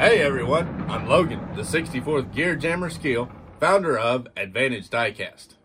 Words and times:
Hey 0.00 0.22
everyone, 0.22 0.86
I'm 0.88 1.06
Logan, 1.06 1.46
the 1.54 1.60
64th 1.60 2.34
Gear 2.34 2.56
Jammer 2.56 2.88
Skeel, 2.88 3.30
founder 3.60 3.98
of 3.98 4.28
Advantage 4.34 4.88
Diecast. 4.88 5.56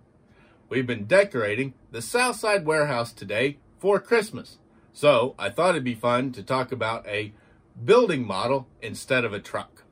We've 0.68 0.86
been 0.86 1.06
decorating 1.06 1.74
the 1.92 2.02
Southside 2.02 2.66
warehouse 2.66 3.14
today 3.14 3.60
for 3.80 3.98
Christmas, 3.98 4.58
so 4.92 5.36
I 5.40 5.50
thought 5.50 5.70
it'd 5.70 5.86
be 5.86 5.96
fun 5.96 6.34
to 6.34 6.44
talk 6.44 6.74
about 6.74 7.08
a 7.08 7.32
building 7.82 8.28
model 8.28 8.68
instead 8.82 9.24
of 9.24 9.32
a 9.32 9.40
truck. 9.40 9.84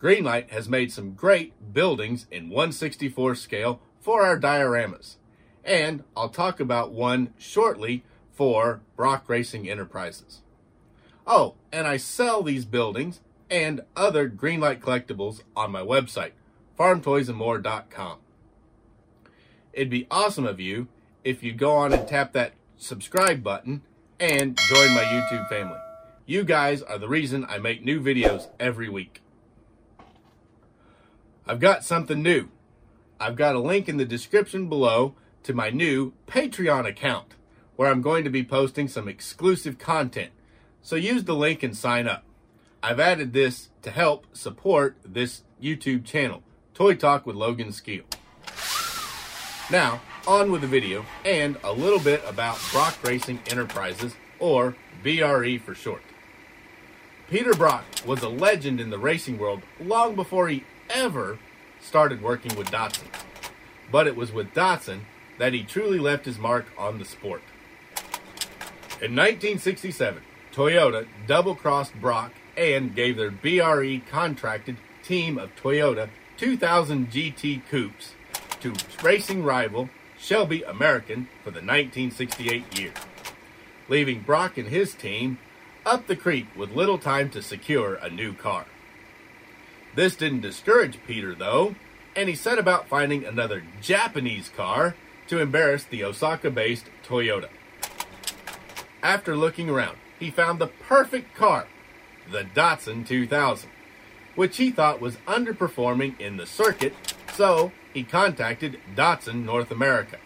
Greenlight 0.00 0.50
has 0.50 0.68
made 0.68 0.92
some 0.92 1.14
great 1.14 1.74
buildings 1.74 2.28
in 2.30 2.50
164 2.50 3.34
scale 3.34 3.80
for 3.98 4.24
our 4.24 4.38
dioramas, 4.38 5.16
and 5.64 6.04
I'll 6.16 6.28
talk 6.28 6.60
about 6.60 6.92
one 6.92 7.34
shortly 7.36 8.04
for 8.30 8.80
Brock 8.94 9.28
Racing 9.28 9.68
Enterprises. 9.68 10.41
Oh, 11.26 11.54
and 11.72 11.86
I 11.86 11.96
sell 11.96 12.42
these 12.42 12.64
buildings 12.64 13.20
and 13.50 13.82
other 13.94 14.28
Greenlight 14.28 14.80
collectibles 14.80 15.42
on 15.54 15.70
my 15.70 15.82
website, 15.82 16.32
farmtoysandmore.com. 16.78 18.18
It'd 19.72 19.90
be 19.90 20.06
awesome 20.10 20.46
of 20.46 20.60
you 20.60 20.88
if 21.24 21.42
you 21.42 21.52
go 21.52 21.72
on 21.72 21.92
and 21.92 22.06
tap 22.06 22.32
that 22.32 22.52
subscribe 22.76 23.42
button 23.42 23.82
and 24.18 24.58
join 24.68 24.94
my 24.94 25.04
YouTube 25.04 25.48
family. 25.48 25.78
You 26.26 26.44
guys 26.44 26.82
are 26.82 26.98
the 26.98 27.08
reason 27.08 27.44
I 27.48 27.58
make 27.58 27.84
new 27.84 28.00
videos 28.00 28.48
every 28.58 28.88
week. 28.88 29.20
I've 31.46 31.60
got 31.60 31.84
something 31.84 32.22
new. 32.22 32.48
I've 33.18 33.36
got 33.36 33.54
a 33.54 33.60
link 33.60 33.88
in 33.88 33.96
the 33.96 34.04
description 34.04 34.68
below 34.68 35.14
to 35.42 35.52
my 35.52 35.70
new 35.70 36.12
Patreon 36.26 36.86
account 36.86 37.36
where 37.76 37.90
I'm 37.90 38.02
going 38.02 38.24
to 38.24 38.30
be 38.30 38.44
posting 38.44 38.88
some 38.88 39.08
exclusive 39.08 39.78
content 39.78 40.32
so 40.82 40.96
use 40.96 41.24
the 41.24 41.34
link 41.34 41.62
and 41.62 41.76
sign 41.76 42.06
up. 42.06 42.24
I've 42.82 43.00
added 43.00 43.32
this 43.32 43.70
to 43.82 43.90
help 43.90 44.26
support 44.36 44.96
this 45.04 45.42
YouTube 45.62 46.04
channel, 46.04 46.42
Toy 46.74 46.94
Talk 46.94 47.24
with 47.24 47.36
Logan 47.36 47.68
Skeel. 47.68 48.04
Now, 49.70 50.00
on 50.26 50.50
with 50.50 50.60
the 50.60 50.66
video 50.66 51.06
and 51.24 51.56
a 51.64 51.72
little 51.72 52.00
bit 52.00 52.22
about 52.26 52.58
Brock 52.72 52.96
Racing 53.02 53.40
Enterprises, 53.48 54.14
or 54.38 54.76
BRE 55.02 55.58
for 55.58 55.74
short. 55.74 56.02
Peter 57.30 57.54
Brock 57.54 57.84
was 58.04 58.22
a 58.22 58.28
legend 58.28 58.80
in 58.80 58.90
the 58.90 58.98
racing 58.98 59.38
world 59.38 59.62
long 59.80 60.14
before 60.14 60.48
he 60.48 60.64
ever 60.90 61.38
started 61.80 62.20
working 62.20 62.54
with 62.56 62.68
Datsun. 62.70 63.06
But 63.90 64.06
it 64.06 64.16
was 64.16 64.32
with 64.32 64.52
Datsun 64.52 65.00
that 65.38 65.52
he 65.52 65.62
truly 65.62 65.98
left 65.98 66.26
his 66.26 66.38
mark 66.38 66.66
on 66.76 66.98
the 66.98 67.04
sport. 67.04 67.42
In 69.00 69.16
1967, 69.16 70.22
Toyota 70.52 71.06
double 71.26 71.54
crossed 71.54 71.94
Brock 72.00 72.32
and 72.56 72.94
gave 72.94 73.16
their 73.16 73.30
BRE 73.30 74.00
contracted 74.10 74.76
team 75.02 75.38
of 75.38 75.54
Toyota 75.56 76.10
2000 76.36 77.10
GT 77.10 77.62
Coupes 77.70 78.12
to 78.60 78.74
racing 79.02 79.42
rival 79.42 79.88
Shelby 80.18 80.62
American 80.62 81.28
for 81.42 81.50
the 81.50 81.60
1968 81.60 82.78
year, 82.78 82.92
leaving 83.88 84.20
Brock 84.20 84.56
and 84.56 84.68
his 84.68 84.94
team 84.94 85.38
up 85.84 86.06
the 86.06 86.14
creek 86.14 86.46
with 86.54 86.76
little 86.76 86.98
time 86.98 87.28
to 87.30 87.42
secure 87.42 87.94
a 87.94 88.08
new 88.10 88.32
car. 88.32 88.66
This 89.94 90.14
didn't 90.14 90.42
discourage 90.42 90.98
Peter, 91.06 91.34
though, 91.34 91.74
and 92.14 92.28
he 92.28 92.34
set 92.34 92.58
about 92.58 92.88
finding 92.88 93.24
another 93.24 93.64
Japanese 93.80 94.48
car 94.48 94.94
to 95.28 95.38
embarrass 95.38 95.84
the 95.84 96.04
Osaka 96.04 96.50
based 96.50 96.86
Toyota. 97.06 97.48
After 99.02 99.34
looking 99.34 99.68
around, 99.68 99.96
he 100.22 100.30
found 100.30 100.60
the 100.60 100.68
perfect 100.68 101.34
car, 101.34 101.66
the 102.30 102.44
Datsun 102.44 103.04
2000, 103.04 103.68
which 104.36 104.56
he 104.56 104.70
thought 104.70 105.00
was 105.00 105.16
underperforming 105.26 106.18
in 106.20 106.36
the 106.36 106.46
circuit, 106.46 106.94
so 107.34 107.72
he 107.92 108.04
contacted 108.04 108.78
Datsun 108.94 109.44
North 109.44 109.72
America, 109.72 110.18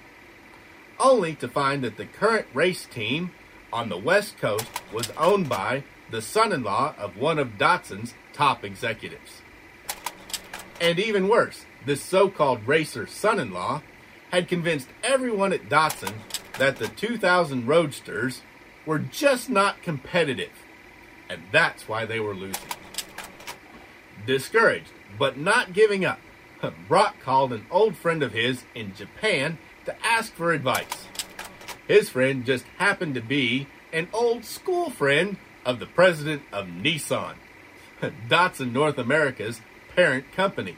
only 1.00 1.34
to 1.36 1.48
find 1.48 1.82
that 1.82 1.96
the 1.96 2.04
current 2.04 2.46
race 2.52 2.84
team 2.84 3.30
on 3.72 3.88
the 3.88 3.96
West 3.96 4.36
Coast 4.36 4.66
was 4.92 5.10
owned 5.16 5.48
by 5.48 5.82
the 6.10 6.20
son 6.20 6.52
in 6.52 6.62
law 6.62 6.94
of 6.98 7.16
one 7.16 7.38
of 7.38 7.56
Datsun's 7.56 8.12
top 8.34 8.64
executives. 8.64 9.40
And 10.78 10.98
even 10.98 11.26
worse, 11.26 11.64
this 11.86 12.02
so 12.02 12.28
called 12.28 12.68
racer 12.68 13.06
son 13.06 13.40
in 13.40 13.50
law 13.50 13.80
had 14.30 14.46
convinced 14.46 14.88
everyone 15.02 15.54
at 15.54 15.70
Datsun 15.70 16.12
that 16.58 16.76
the 16.76 16.88
2000 16.88 17.66
Roadsters 17.66 18.42
were 18.86 19.00
just 19.00 19.50
not 19.50 19.82
competitive, 19.82 20.52
and 21.28 21.42
that's 21.52 21.88
why 21.88 22.06
they 22.06 22.20
were 22.20 22.34
losing. 22.34 22.62
Discouraged, 24.24 24.92
but 25.18 25.36
not 25.36 25.72
giving 25.72 26.04
up, 26.04 26.20
Brock 26.88 27.16
called 27.20 27.52
an 27.52 27.66
old 27.70 27.96
friend 27.96 28.22
of 28.22 28.32
his 28.32 28.64
in 28.74 28.94
Japan 28.94 29.58
to 29.84 29.94
ask 30.06 30.32
for 30.32 30.52
advice. 30.52 31.06
His 31.86 32.08
friend 32.08 32.46
just 32.46 32.64
happened 32.78 33.14
to 33.14 33.20
be 33.20 33.66
an 33.92 34.08
old 34.12 34.44
school 34.44 34.90
friend 34.90 35.36
of 35.64 35.78
the 35.78 35.86
president 35.86 36.42
of 36.52 36.66
Nissan, 36.66 37.34
Datsun 38.28 38.72
North 38.72 38.98
America's 38.98 39.60
parent 39.94 40.32
company. 40.32 40.76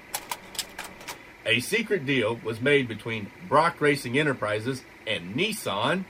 A 1.45 1.61
secret 1.61 2.05
deal 2.05 2.39
was 2.45 2.61
made 2.61 2.89
between 2.89 3.31
Brock 3.49 3.81
Racing 3.81 4.19
Enterprises 4.19 4.83
and 5.07 5.35
Nissan 5.35 6.05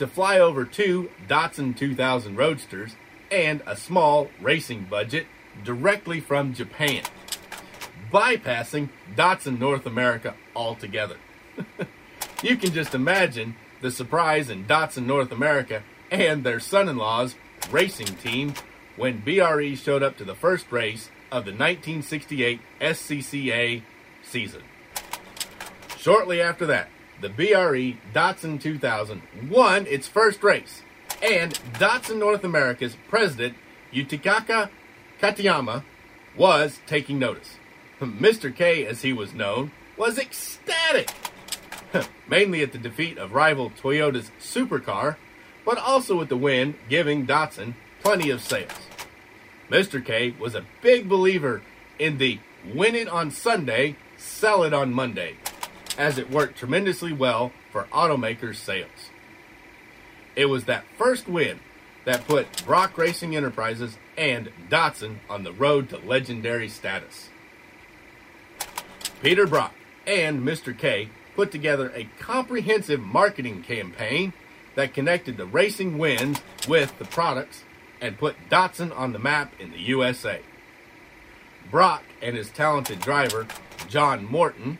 to 0.00 0.06
fly 0.06 0.38
over 0.38 0.64
two 0.64 1.10
Datsun 1.28 1.76
2000 1.76 2.34
Roadsters 2.34 2.96
and 3.30 3.62
a 3.66 3.76
small 3.76 4.30
racing 4.40 4.86
budget 4.88 5.26
directly 5.62 6.20
from 6.20 6.54
Japan, 6.54 7.02
bypassing 8.10 8.88
Datsun 9.14 9.58
North 9.58 9.84
America 9.84 10.34
altogether. 10.56 11.16
you 12.42 12.56
can 12.56 12.72
just 12.72 12.94
imagine 12.94 13.56
the 13.82 13.90
surprise 13.90 14.48
in 14.48 14.64
Datsun 14.64 15.04
North 15.04 15.32
America 15.32 15.82
and 16.10 16.44
their 16.44 16.60
son 16.60 16.88
in 16.88 16.96
law's 16.96 17.34
racing 17.70 18.16
team 18.16 18.54
when 18.96 19.20
BRE 19.20 19.74
showed 19.74 20.02
up 20.02 20.16
to 20.16 20.24
the 20.24 20.34
first 20.34 20.72
race 20.72 21.10
of 21.30 21.44
the 21.44 21.52
1968 21.52 22.58
SCCA 22.80 23.82
season. 24.22 24.62
Shortly 25.98 26.40
after 26.40 26.64
that, 26.64 26.88
the 27.20 27.28
BRE 27.28 27.98
Datsun 28.14 28.60
2000 28.60 29.22
won 29.48 29.86
its 29.86 30.08
first 30.08 30.42
race, 30.42 30.82
and 31.22 31.52
Datsun 31.74 32.18
North 32.18 32.44
America's 32.44 32.96
president, 33.08 33.56
Yutakaka 33.92 34.70
Katayama, 35.20 35.84
was 36.36 36.80
taking 36.86 37.18
notice. 37.18 37.56
Mr. 38.00 38.54
K, 38.54 38.86
as 38.86 39.02
he 39.02 39.12
was 39.12 39.34
known, 39.34 39.72
was 39.96 40.18
ecstatic, 40.18 41.10
mainly 42.28 42.62
at 42.62 42.72
the 42.72 42.78
defeat 42.78 43.18
of 43.18 43.32
rival 43.32 43.70
Toyota's 43.70 44.30
supercar, 44.40 45.16
but 45.64 45.78
also 45.78 46.16
with 46.16 46.30
the 46.30 46.36
win, 46.36 46.74
giving 46.88 47.26
Datsun 47.26 47.74
plenty 48.02 48.30
of 48.30 48.40
sales. 48.40 48.70
Mr. 49.68 50.04
K 50.04 50.34
was 50.38 50.54
a 50.54 50.64
big 50.80 51.08
believer 51.08 51.62
in 51.98 52.18
the 52.18 52.40
win 52.74 52.94
it 52.94 53.08
on 53.08 53.30
Sunday, 53.30 53.96
sell 54.16 54.62
it 54.62 54.72
on 54.72 54.92
Monday 54.92 55.36
as 55.96 56.18
it 56.18 56.30
worked 56.30 56.58
tremendously 56.58 57.12
well 57.12 57.52
for 57.70 57.84
automakers' 57.92 58.56
sales. 58.56 59.10
It 60.36 60.46
was 60.46 60.64
that 60.64 60.84
first 60.96 61.28
win 61.28 61.60
that 62.04 62.26
put 62.26 62.64
Brock 62.64 62.96
Racing 62.96 63.36
Enterprises 63.36 63.98
and 64.16 64.50
Datsun 64.68 65.16
on 65.28 65.44
the 65.44 65.52
road 65.52 65.88
to 65.90 65.98
legendary 65.98 66.68
status. 66.68 67.28
Peter 69.22 69.46
Brock 69.46 69.74
and 70.06 70.40
Mr. 70.42 70.76
K 70.76 71.10
put 71.36 71.52
together 71.52 71.92
a 71.94 72.08
comprehensive 72.18 73.00
marketing 73.00 73.62
campaign 73.62 74.32
that 74.74 74.94
connected 74.94 75.36
the 75.36 75.46
racing 75.46 75.98
wins 75.98 76.40
with 76.68 76.98
the 76.98 77.04
products 77.04 77.64
and 78.00 78.18
put 78.18 78.36
Datsun 78.48 78.96
on 78.96 79.12
the 79.12 79.18
map 79.18 79.52
in 79.60 79.70
the 79.70 79.80
USA. 79.80 80.40
Brock 81.70 82.02
and 82.22 82.36
his 82.36 82.50
talented 82.50 83.00
driver, 83.00 83.46
John 83.88 84.24
Morton, 84.24 84.78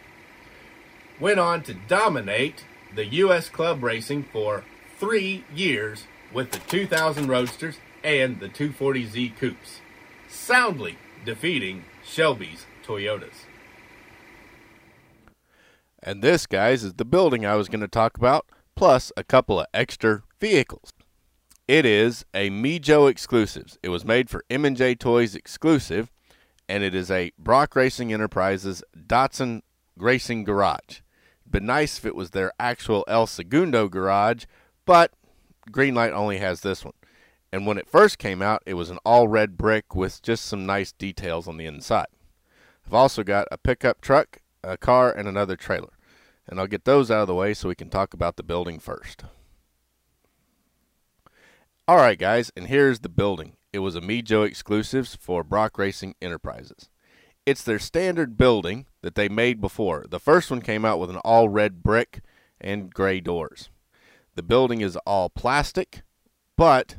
went 1.21 1.39
on 1.39 1.63
to 1.63 1.75
dominate 1.75 2.65
the 2.95 3.05
U.S. 3.07 3.49
club 3.49 3.83
racing 3.83 4.25
for 4.33 4.65
three 4.99 5.45
years 5.55 6.07
with 6.33 6.51
the 6.51 6.59
2000 6.59 7.29
Roadsters 7.29 7.77
and 8.03 8.41
the 8.41 8.49
240Z 8.49 9.37
Coupes, 9.37 9.81
soundly 10.29 10.97
defeating 11.25 11.85
Shelby's 12.05 12.67
Toyotas. 12.85 13.45
And 16.03 16.23
this, 16.23 16.47
guys, 16.47 16.83
is 16.83 16.95
the 16.95 17.05
building 17.05 17.45
I 17.45 17.57
was 17.57 17.69
going 17.69 17.81
to 17.81 17.89
talk 17.89 18.17
about, 18.17 18.47
plus 18.75 19.13
a 19.17 19.25
couple 19.25 19.61
of 19.61 19.67
extra 19.75 20.23
vehicles. 20.41 20.93
It 21.69 21.85
is 21.85 22.25
a 22.35 22.49
Mijo 22.51 23.09
exclusives. 23.09 23.79
It 23.83 23.91
was 23.91 24.05
made 24.05 24.31
for 24.31 24.43
M&J 24.49 24.95
Toys 24.95 25.35
exclusive, 25.35 26.11
and 26.69 26.83
it 26.83 26.95
is 26.95 27.11
a 27.11 27.33
Brock 27.39 27.77
Racing 27.77 28.13
Enterprises 28.13 28.83
Datsun 28.97 29.61
Racing 29.97 30.45
Garage 30.45 31.01
been 31.51 31.67
nice 31.67 31.99
if 31.99 32.07
it 32.07 32.15
was 32.15 32.31
their 32.31 32.53
actual 32.59 33.05
El 33.09 33.27
Segundo 33.27 33.89
garage, 33.89 34.45
but 34.85 35.13
Greenlight 35.71 36.13
only 36.13 36.39
has 36.39 36.61
this 36.61 36.85
one. 36.85 36.95
And 37.53 37.67
when 37.67 37.79
it 37.79 37.89
first 37.89 38.19
came 38.19 38.43
out, 38.43 38.63
it 38.67 38.75
was 38.75 38.91
an 38.91 38.99
all 39.05 39.29
red 39.29 39.57
brick 39.57 39.95
with 39.95 40.23
just 40.23 40.45
some 40.47 40.67
nice 40.67 40.93
details 40.93 41.49
on 41.49 41.57
the 41.57 41.67
inside. 41.67 42.07
I've 42.87 42.95
also 42.95 43.23
got 43.23 43.49
a 43.51 43.59
pickup 43.59 44.01
truck, 44.01 44.43
a 44.63 44.77
car, 44.77 45.13
and 45.13 45.29
another 45.29 45.57
trailer. 45.57 45.93
And 46.47 46.59
I'll 46.59 46.67
get 46.67 46.85
those 46.85 47.11
out 47.11 47.23
of 47.23 47.27
the 47.29 47.35
way 47.35 47.55
so 47.55 47.69
we 47.69 47.75
can 47.75 47.91
talk 47.91 48.15
about 48.15 48.37
the 48.37 48.43
building 48.43 48.79
first. 48.79 49.25
All 51.87 51.97
right, 51.97 52.19
guys, 52.19 52.53
and 52.57 52.69
here's 52.69 53.01
the 53.01 53.09
building. 53.09 53.57
It 53.73 53.81
was 53.81 53.97
a 53.97 54.01
Mijo 54.01 54.47
exclusives 54.47 55.17
for 55.17 55.43
Brock 55.43 55.79
Racing 55.79 56.15
Enterprises. 56.21 56.89
It's 57.47 57.63
their 57.65 57.79
standard 57.79 58.37
building 58.37 58.87
that 59.03 59.15
they 59.15 59.29
made 59.29 59.61
before. 59.61 60.05
The 60.09 60.21
first 60.21 60.51
one 60.51 60.61
came 60.61 60.85
out 60.85 60.99
with 60.99 61.11
an 61.11 61.17
all 61.19 61.49
red 61.49 61.83
brick 61.83 62.21
and 62.61 62.93
gray 62.93 63.21
doors. 63.21 63.71
The 64.35 64.43
building 64.43 64.81
is 64.81 64.97
all 65.07 65.31
plastic, 65.31 66.03
but 66.57 66.97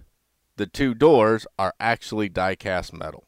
the 0.58 0.66
two 0.66 0.94
doors 0.94 1.46
are 1.58 1.74
actually 1.80 2.30
die 2.30 2.56
cast 2.56 2.94
metal. 2.94 3.26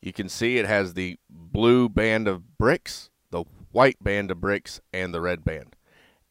You 0.00 0.12
can 0.12 0.28
see 0.28 0.58
it 0.58 0.66
has 0.66 0.94
the 0.94 1.18
blue 1.30 1.88
band 1.88 2.28
of 2.28 2.58
bricks, 2.58 3.10
the 3.30 3.44
white 3.72 4.02
band 4.02 4.30
of 4.30 4.40
bricks, 4.40 4.80
and 4.92 5.14
the 5.14 5.20
red 5.20 5.44
band. 5.44 5.76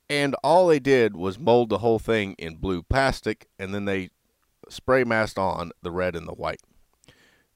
And 0.10 0.36
all 0.44 0.68
they 0.68 0.80
did 0.80 1.16
was 1.16 1.40
mold 1.40 1.70
the 1.70 1.80
whole 1.80 2.00
thing 2.00 2.34
in 2.38 2.58
blue 2.58 2.84
plastic, 2.84 3.48
and 3.58 3.74
then 3.74 3.86
they 3.86 4.10
spray 4.70 5.04
masked 5.04 5.40
on 5.40 5.72
the 5.82 5.92
red 5.92 6.16
and 6.16 6.28
the 6.28 6.34
white. 6.34 6.62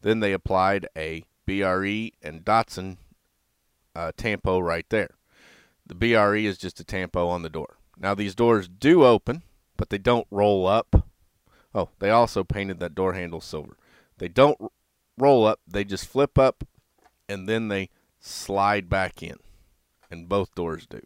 Then 0.01 0.19
they 0.19 0.33
applied 0.33 0.87
a 0.97 1.23
BRE 1.47 2.11
and 2.21 2.43
Datsun 2.43 2.97
uh, 3.95 4.11
tampo 4.15 4.59
right 4.59 4.85
there. 4.89 5.11
The 5.85 5.95
BRE 5.95 6.39
is 6.39 6.57
just 6.57 6.79
a 6.79 6.83
tampo 6.83 7.27
on 7.29 7.41
the 7.41 7.49
door. 7.49 7.77
Now 7.97 8.13
these 8.13 8.35
doors 8.35 8.67
do 8.67 9.05
open, 9.05 9.41
but 9.77 9.89
they 9.89 9.97
don't 9.97 10.27
roll 10.29 10.67
up. 10.67 11.07
Oh, 11.73 11.89
they 11.99 12.09
also 12.09 12.43
painted 12.43 12.79
that 12.79 12.93
door 12.93 13.13
handle 13.13 13.41
silver. 13.41 13.77
They 14.17 14.27
don't 14.27 14.59
roll 15.17 15.45
up, 15.45 15.61
they 15.65 15.83
just 15.83 16.05
flip 16.05 16.37
up 16.37 16.67
and 17.29 17.47
then 17.47 17.69
they 17.69 17.89
slide 18.19 18.89
back 18.89 19.23
in. 19.23 19.37
And 20.11 20.29
both 20.29 20.53
doors 20.53 20.85
do. 20.85 21.01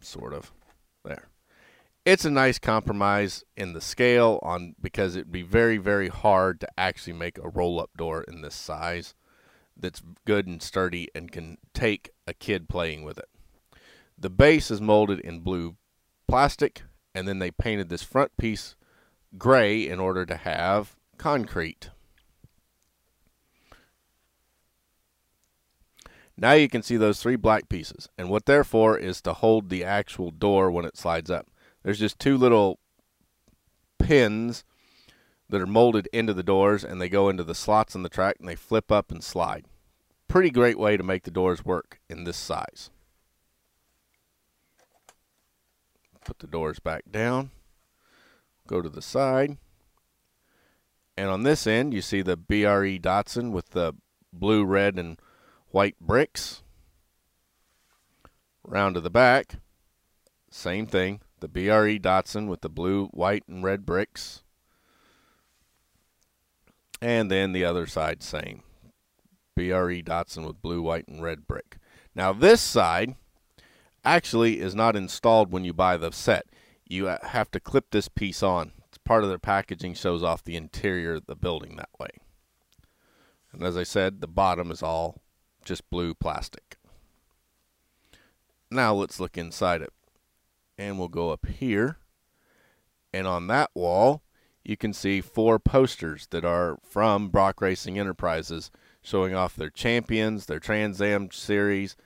Sort 0.00 0.34
of. 0.34 0.52
There 1.04 1.28
it's 2.06 2.24
a 2.24 2.30
nice 2.30 2.60
compromise 2.60 3.44
in 3.56 3.72
the 3.72 3.80
scale 3.80 4.38
on 4.42 4.76
because 4.80 5.16
it'd 5.16 5.32
be 5.32 5.42
very 5.42 5.76
very 5.76 6.08
hard 6.08 6.60
to 6.60 6.68
actually 6.78 7.12
make 7.12 7.36
a 7.36 7.48
roll 7.48 7.80
up 7.80 7.90
door 7.96 8.22
in 8.22 8.40
this 8.40 8.54
size 8.54 9.14
that's 9.76 10.02
good 10.24 10.46
and 10.46 10.62
sturdy 10.62 11.08
and 11.14 11.32
can 11.32 11.58
take 11.74 12.10
a 12.26 12.32
kid 12.32 12.68
playing 12.68 13.02
with 13.02 13.18
it. 13.18 13.28
The 14.16 14.30
base 14.30 14.70
is 14.70 14.80
molded 14.80 15.18
in 15.20 15.40
blue 15.40 15.76
plastic 16.28 16.84
and 17.12 17.26
then 17.26 17.40
they 17.40 17.50
painted 17.50 17.88
this 17.88 18.04
front 18.04 18.36
piece 18.36 18.76
gray 19.36 19.86
in 19.86 19.98
order 19.98 20.24
to 20.24 20.36
have 20.36 20.94
concrete. 21.18 21.90
Now 26.38 26.52
you 26.52 26.68
can 26.68 26.82
see 26.82 26.96
those 26.96 27.20
three 27.20 27.36
black 27.36 27.68
pieces 27.68 28.08
and 28.16 28.30
what 28.30 28.46
they're 28.46 28.64
for 28.64 28.96
is 28.96 29.20
to 29.22 29.32
hold 29.32 29.70
the 29.70 29.82
actual 29.82 30.30
door 30.30 30.70
when 30.70 30.84
it 30.84 30.96
slides 30.96 31.30
up. 31.30 31.48
There's 31.86 32.00
just 32.00 32.18
two 32.18 32.36
little 32.36 32.80
pins 34.00 34.64
that 35.48 35.60
are 35.60 35.68
molded 35.68 36.08
into 36.12 36.34
the 36.34 36.42
doors 36.42 36.82
and 36.82 37.00
they 37.00 37.08
go 37.08 37.28
into 37.28 37.44
the 37.44 37.54
slots 37.54 37.94
in 37.94 38.02
the 38.02 38.08
track 38.08 38.38
and 38.40 38.48
they 38.48 38.56
flip 38.56 38.90
up 38.90 39.12
and 39.12 39.22
slide. 39.22 39.66
Pretty 40.26 40.50
great 40.50 40.80
way 40.80 40.96
to 40.96 41.04
make 41.04 41.22
the 41.22 41.30
doors 41.30 41.64
work 41.64 42.00
in 42.10 42.24
this 42.24 42.36
size. 42.36 42.90
Put 46.24 46.40
the 46.40 46.48
doors 46.48 46.80
back 46.80 47.04
down. 47.08 47.52
Go 48.66 48.82
to 48.82 48.88
the 48.88 49.00
side. 49.00 49.56
And 51.16 51.30
on 51.30 51.44
this 51.44 51.68
end, 51.68 51.94
you 51.94 52.02
see 52.02 52.20
the 52.20 52.36
BRE 52.36 52.98
Datsun 52.98 53.52
with 53.52 53.70
the 53.70 53.94
blue, 54.32 54.64
red, 54.64 54.98
and 54.98 55.20
white 55.68 56.00
bricks. 56.00 56.64
Round 58.64 58.96
to 58.96 59.00
the 59.00 59.08
back, 59.08 59.60
same 60.50 60.86
thing 60.86 61.20
the 61.46 61.68
BRE 61.68 61.98
Datsun 61.98 62.48
with 62.48 62.62
the 62.62 62.68
blue, 62.68 63.06
white, 63.06 63.44
and 63.48 63.62
red 63.62 63.86
bricks. 63.86 64.42
And 67.00 67.30
then 67.30 67.52
the 67.52 67.64
other 67.64 67.86
side, 67.86 68.22
same. 68.22 68.62
BRE 69.54 70.02
Datsun 70.02 70.46
with 70.46 70.60
blue, 70.60 70.82
white, 70.82 71.06
and 71.08 71.22
red 71.22 71.46
brick. 71.46 71.78
Now, 72.14 72.32
this 72.32 72.60
side 72.60 73.14
actually 74.04 74.60
is 74.60 74.74
not 74.74 74.96
installed 74.96 75.52
when 75.52 75.64
you 75.64 75.72
buy 75.72 75.96
the 75.96 76.10
set. 76.10 76.46
You 76.84 77.08
uh, 77.08 77.18
have 77.28 77.50
to 77.52 77.60
clip 77.60 77.90
this 77.90 78.08
piece 78.08 78.42
on. 78.42 78.72
It's 78.88 78.98
part 78.98 79.22
of 79.22 79.28
their 79.28 79.38
packaging, 79.38 79.94
shows 79.94 80.22
off 80.22 80.42
the 80.42 80.56
interior 80.56 81.14
of 81.14 81.26
the 81.26 81.36
building 81.36 81.76
that 81.76 81.90
way. 81.98 82.10
And 83.52 83.62
as 83.62 83.76
I 83.76 83.82
said, 83.82 84.20
the 84.20 84.26
bottom 84.26 84.70
is 84.70 84.82
all 84.82 85.20
just 85.64 85.88
blue 85.90 86.14
plastic. 86.14 86.76
Now 88.70 88.94
let's 88.94 89.20
look 89.20 89.38
inside 89.38 89.82
it 89.82 89.92
and 90.78 90.98
we'll 90.98 91.08
go 91.08 91.30
up 91.30 91.46
here. 91.46 91.98
And 93.12 93.26
on 93.26 93.46
that 93.46 93.70
wall, 93.74 94.22
you 94.64 94.76
can 94.76 94.92
see 94.92 95.20
four 95.20 95.58
posters 95.58 96.26
that 96.30 96.44
are 96.44 96.78
from 96.82 97.28
Brock 97.28 97.60
Racing 97.60 97.98
Enterprises 97.98 98.70
showing 99.00 99.34
off 99.34 99.56
their 99.56 99.70
champions, 99.70 100.46
their 100.46 100.58
Trans 100.58 101.00
Am 101.00 101.30
series, 101.30 101.96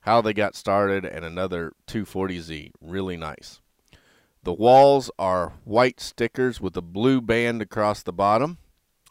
how 0.00 0.20
they 0.20 0.34
got 0.34 0.54
started, 0.54 1.04
and 1.04 1.24
another 1.24 1.72
240Z. 1.86 2.72
Really 2.80 3.16
nice. 3.16 3.60
The 4.42 4.52
walls 4.52 5.10
are 5.18 5.54
white 5.64 6.00
stickers 6.00 6.60
with 6.60 6.76
a 6.76 6.82
blue 6.82 7.20
band 7.20 7.62
across 7.62 8.02
the 8.02 8.12
bottom. 8.12 8.58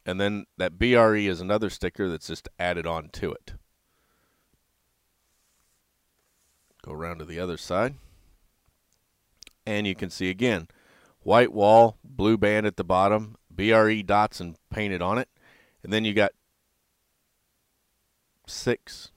And 0.06 0.20
then 0.20 0.46
that 0.58 0.80
BRE 0.80 1.28
is 1.28 1.42
another 1.42 1.70
sticker 1.70 2.10
that's 2.10 2.28
just 2.28 2.48
added 2.58 2.88
on 2.88 3.10
to 3.10 3.32
it. 3.32 3.54
Go 6.84 6.94
around 6.94 7.20
to 7.20 7.26
the 7.26 7.40
other 7.40 7.58
side 7.58 7.96
and 9.70 9.86
you 9.86 9.94
can 9.94 10.10
see 10.10 10.32
again 10.32 10.68
white 11.22 11.54
wall, 11.54 11.98
blue 12.04 12.38
band 12.38 12.66
at 12.66 12.76
the 12.76 12.84
bottom, 12.84 13.36
BRE 13.52 14.02
Datsun 14.02 14.56
painted 14.72 15.02
on 15.02 15.20
it, 15.20 15.30
and 15.84 15.94
then 15.94 16.04
you 16.04 16.14
got 16.14 16.32
six. 18.48 19.12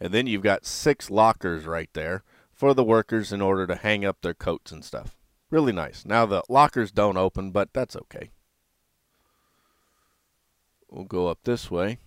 And 0.00 0.12
then 0.12 0.26
you've 0.26 0.42
got 0.42 0.66
six 0.66 1.10
lockers 1.10 1.64
right 1.64 1.88
there 1.92 2.24
for 2.52 2.74
the 2.74 2.84
workers 2.84 3.32
in 3.32 3.40
order 3.40 3.66
to 3.68 3.76
hang 3.76 4.04
up 4.04 4.20
their 4.20 4.34
coats 4.34 4.72
and 4.72 4.84
stuff. 4.84 5.16
Really 5.50 5.72
nice. 5.72 6.04
Now 6.04 6.26
the 6.26 6.42
lockers 6.48 6.90
don't 6.90 7.16
open, 7.16 7.52
but 7.52 7.72
that's 7.72 7.94
okay. 7.94 8.30
We'll 10.90 11.04
go 11.04 11.28
up 11.28 11.38
this 11.44 11.70
way. 11.70 11.98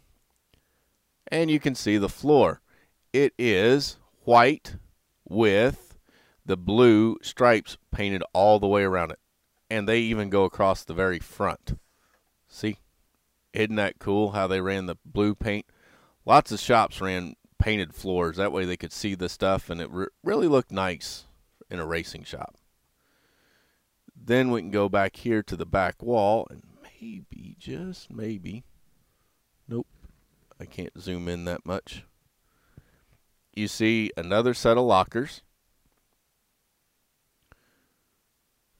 And 1.31 1.49
you 1.49 1.59
can 1.59 1.73
see 1.73 1.97
the 1.97 2.09
floor. 2.09 2.61
It 3.13 3.33
is 3.37 3.97
white 4.25 4.75
with 5.29 5.97
the 6.45 6.57
blue 6.57 7.17
stripes 7.21 7.77
painted 7.91 8.23
all 8.33 8.59
the 8.59 8.67
way 8.67 8.83
around 8.83 9.11
it. 9.11 9.19
And 9.69 9.87
they 9.87 9.99
even 9.99 10.29
go 10.29 10.45
across 10.45 10.83
the 10.83 10.95
very 10.95 11.19
front. 11.19 11.79
See? 12.47 12.77
Isn't 13.53 13.75
that 13.75 13.99
cool 13.99 14.31
how 14.31 14.47
they 14.47 14.61
ran 14.61 14.87
the 14.87 14.97
blue 15.05 15.35
paint? 15.35 15.65
Lots 16.25 16.51
of 16.51 16.59
shops 16.59 17.01
ran 17.01 17.35
painted 17.59 17.93
floors. 17.93 18.37
That 18.37 18.51
way 18.51 18.65
they 18.65 18.77
could 18.77 18.91
see 18.91 19.15
the 19.15 19.29
stuff 19.29 19.69
and 19.69 19.79
it 19.79 19.91
re- 19.91 20.07
really 20.23 20.47
looked 20.47 20.71
nice 20.71 21.25
in 21.69 21.79
a 21.79 21.85
racing 21.85 22.23
shop. 22.23 22.55
Then 24.15 24.51
we 24.51 24.61
can 24.61 24.71
go 24.71 24.89
back 24.89 25.15
here 25.17 25.43
to 25.43 25.55
the 25.55 25.65
back 25.65 26.01
wall 26.01 26.47
and 26.49 26.63
maybe, 26.83 27.55
just 27.59 28.11
maybe, 28.11 28.63
nope, 29.67 29.87
I 30.59 30.65
can't 30.65 30.99
zoom 30.99 31.27
in 31.27 31.45
that 31.45 31.65
much 31.65 32.03
you 33.59 33.67
see 33.67 34.11
another 34.17 34.53
set 34.53 34.77
of 34.77 34.85
lockers. 34.85 35.41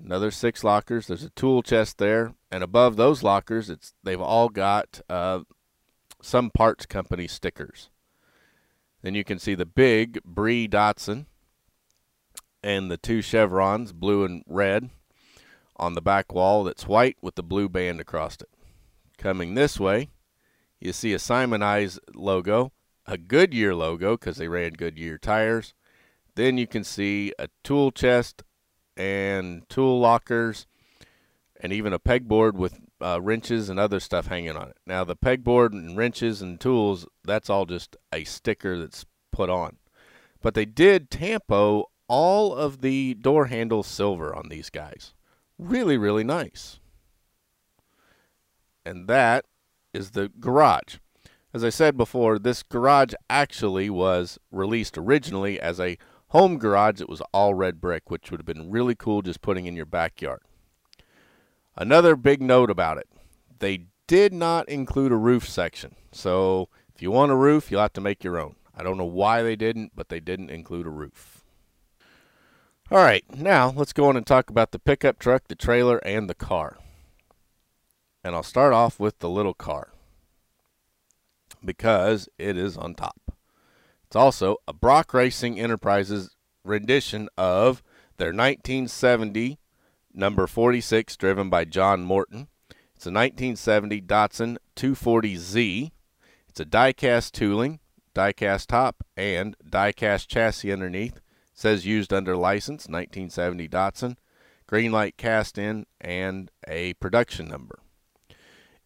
Another 0.03 0.31
six 0.31 0.63
lockers. 0.63 1.07
There's 1.07 1.24
a 1.24 1.29
tool 1.31 1.62
chest 1.62 1.98
there, 1.98 2.33
and 2.50 2.63
above 2.63 2.95
those 2.95 3.21
lockers, 3.21 3.69
it's 3.69 3.93
they've 4.01 4.21
all 4.21 4.48
got 4.48 5.01
uh, 5.09 5.41
some 6.21 6.50
parts 6.51 6.86
company 6.86 7.27
stickers. 7.27 7.89
Then 9.01 9.13
you 9.13 9.24
can 9.24 9.39
see 9.39 9.55
the 9.55 9.65
big 9.65 10.24
Bree 10.24 10.67
Datsun 10.67 11.25
and 12.63 12.89
the 12.89 12.98
two 12.98 13.21
chevrons, 13.21 13.91
blue 13.91 14.24
and 14.24 14.43
red, 14.48 14.89
on 15.75 15.93
the 15.93 16.01
back 16.01 16.33
wall 16.33 16.63
that's 16.63 16.88
white 16.88 17.17
with 17.21 17.36
the 17.36 17.43
blue 17.43 17.69
band 17.69 18.00
across 18.00 18.36
it. 18.36 18.50
Coming 19.17 19.53
this 19.53 19.79
way, 19.79 20.09
you 20.79 20.93
see 20.93 21.13
a 21.13 21.17
Simoniz 21.17 22.00
logo 22.15 22.71
a 23.09 23.17
Goodyear 23.17 23.73
logo 23.73 24.15
because 24.15 24.37
they 24.37 24.47
ran 24.47 24.73
Goodyear 24.73 25.17
tires. 25.17 25.73
Then 26.35 26.57
you 26.57 26.67
can 26.67 26.83
see 26.83 27.33
a 27.39 27.49
tool 27.63 27.91
chest 27.91 28.43
and 28.95 29.67
tool 29.67 29.99
lockers 29.99 30.67
and 31.59 31.73
even 31.73 31.91
a 31.91 31.99
pegboard 31.99 32.53
with 32.53 32.79
uh, 33.01 33.19
wrenches 33.21 33.67
and 33.67 33.79
other 33.79 33.99
stuff 33.99 34.27
hanging 34.27 34.55
on 34.55 34.69
it. 34.69 34.77
Now, 34.85 35.03
the 35.03 35.15
pegboard 35.15 35.71
and 35.71 35.97
wrenches 35.97 36.41
and 36.41 36.59
tools, 36.59 37.07
that's 37.23 37.49
all 37.49 37.65
just 37.65 37.97
a 38.13 38.23
sticker 38.23 38.77
that's 38.77 39.05
put 39.31 39.49
on. 39.49 39.77
But 40.41 40.53
they 40.53 40.65
did 40.65 41.09
tampo 41.09 41.85
all 42.07 42.55
of 42.55 42.81
the 42.81 43.15
door 43.15 43.45
handles 43.47 43.87
silver 43.87 44.35
on 44.35 44.49
these 44.49 44.69
guys. 44.69 45.13
Really, 45.57 45.97
really 45.97 46.23
nice. 46.23 46.79
And 48.85 49.07
that 49.07 49.45
is 49.93 50.11
the 50.11 50.29
garage. 50.39 50.97
As 51.51 51.63
I 51.63 51.70
said 51.70 51.98
before, 51.98 52.38
this 52.38 52.62
garage 52.62 53.13
actually 53.27 53.89
was 53.89 54.38
released 54.51 54.98
originally 54.98 55.60
as 55.60 55.79
a 55.79 55.98
home 56.27 56.60
garage. 56.60 57.01
It 57.01 57.10
was 57.10 57.22
all 57.34 57.56
red 57.56 57.82
brick, 57.82 58.12
which 58.12 58.29
would 58.29 58.39
have 58.39 58.46
been 58.46 58.70
really 58.70 58.94
cool 58.94 59.24
just 59.24 59.41
putting 59.41 59.65
in 59.65 59.75
your 59.75 59.88
backyard. 59.88 60.41
Another 61.75 62.15
big 62.15 62.41
note 62.41 62.70
about 62.70 62.98
it 62.98 63.08
they 63.58 63.86
did 64.08 64.32
not 64.32 64.70
include 64.70 65.12
a 65.12 65.18
roof 65.18 65.48
section. 65.48 65.96
So 66.12 66.70
if 66.96 67.01
you 67.01 67.12
want 67.12 67.32
a 67.32 67.36
roof, 67.36 67.72
you'll 67.72 67.82
have 67.82 67.94
to 67.94 68.01
make 68.01 68.24
your 68.24 68.39
own. 68.39 68.56
I 68.75 68.84
don't 68.84 68.98
know 68.98 69.06
why 69.06 69.41
they 69.41 69.56
didn't, 69.56 69.94
but 69.96 70.10
they 70.10 70.20
didn't 70.20 70.51
include 70.51 70.86
a 70.86 70.91
roof. 70.91 71.44
All 72.91 73.00
right, 73.00 73.24
now 73.36 73.74
let's 73.75 73.94
go 73.94 74.08
on 74.08 74.15
and 74.15 74.25
talk 74.25 74.50
about 74.50 74.72
the 74.72 74.79
pickup 74.79 75.20
truck, 75.20 75.48
the 75.48 75.56
trailer, 75.56 75.98
and 75.98 76.29
the 76.29 76.36
car. 76.36 76.77
And 78.24 78.36
I'll 78.36 78.44
start 78.44 78.74
off 78.74 79.00
with 79.00 79.20
the 79.20 79.29
little 79.29 79.53
car 79.53 79.91
because 81.63 82.29
it 82.37 82.57
is 82.57 82.77
on 82.77 82.95
top. 82.95 83.33
It's 84.05 84.15
also 84.15 84.57
a 84.67 84.73
Brock 84.73 85.13
Racing 85.13 85.59
Enterprises 85.59 86.35
rendition 86.63 87.29
of 87.37 87.83
their 88.17 88.33
1970 88.33 89.59
number 90.13 90.47
46 90.47 91.15
driven 91.15 91.49
by 91.49 91.65
John 91.65 92.03
Morton. 92.03 92.47
It's 92.95 93.05
a 93.05 93.11
1970 93.11 94.01
Datsun 94.01 94.57
240Z. 94.75 95.91
It's 96.49 96.59
a 96.59 96.65
die-cast 96.65 97.33
tooling, 97.33 97.79
die-cast 98.13 98.67
top, 98.67 99.05
and 99.15 99.55
die-cast 99.69 100.29
chassis 100.29 100.71
underneath. 100.73 101.17
It 101.17 101.21
says 101.53 101.85
used 101.85 102.11
under 102.11 102.35
license, 102.35 102.87
1970 102.87 103.69
Datsun. 103.69 104.15
green 104.67 104.91
light 104.91 105.17
cast 105.17 105.57
in, 105.57 105.85
and 105.99 106.51
a 106.67 106.93
production 106.95 107.47
number. 107.47 107.79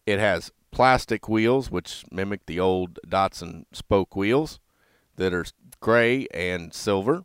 It 0.06 0.18
has 0.18 0.50
plastic 0.74 1.28
wheels, 1.28 1.70
which 1.70 2.04
mimic 2.10 2.46
the 2.46 2.58
old 2.58 2.98
Datsun 3.06 3.64
spoke 3.72 4.16
wheels 4.16 4.58
that 5.14 5.32
are 5.32 5.46
gray 5.78 6.26
and 6.34 6.74
silver. 6.74 7.24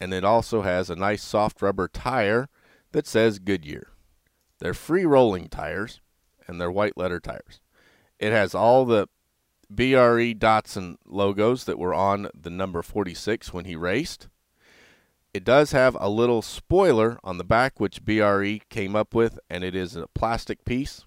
And 0.00 0.14
it 0.14 0.24
also 0.24 0.62
has 0.62 0.88
a 0.88 0.96
nice 0.96 1.22
soft 1.22 1.60
rubber 1.60 1.88
tire 1.88 2.48
that 2.92 3.06
says 3.06 3.38
Goodyear. 3.38 3.88
They're 4.60 4.72
free 4.72 5.04
rolling 5.04 5.48
tires 5.48 6.00
and 6.48 6.58
they're 6.58 6.70
white 6.70 6.96
letter 6.96 7.20
tires. 7.20 7.60
It 8.18 8.32
has 8.32 8.54
all 8.54 8.86
the 8.86 9.08
BRE 9.68 10.32
Datsun 10.32 10.96
logos 11.04 11.64
that 11.64 11.78
were 11.78 11.92
on 11.92 12.30
the 12.34 12.50
number 12.50 12.80
46 12.80 13.52
when 13.52 13.66
he 13.66 13.76
raced. 13.76 14.28
It 15.34 15.44
does 15.44 15.72
have 15.72 15.98
a 16.00 16.08
little 16.08 16.40
spoiler 16.40 17.18
on 17.22 17.36
the 17.36 17.44
back, 17.44 17.78
which 17.78 18.06
BRE 18.06 18.60
came 18.70 18.96
up 18.96 19.14
with, 19.14 19.38
and 19.50 19.62
it 19.62 19.74
is 19.74 19.96
a 19.96 20.06
plastic 20.14 20.64
piece. 20.64 21.04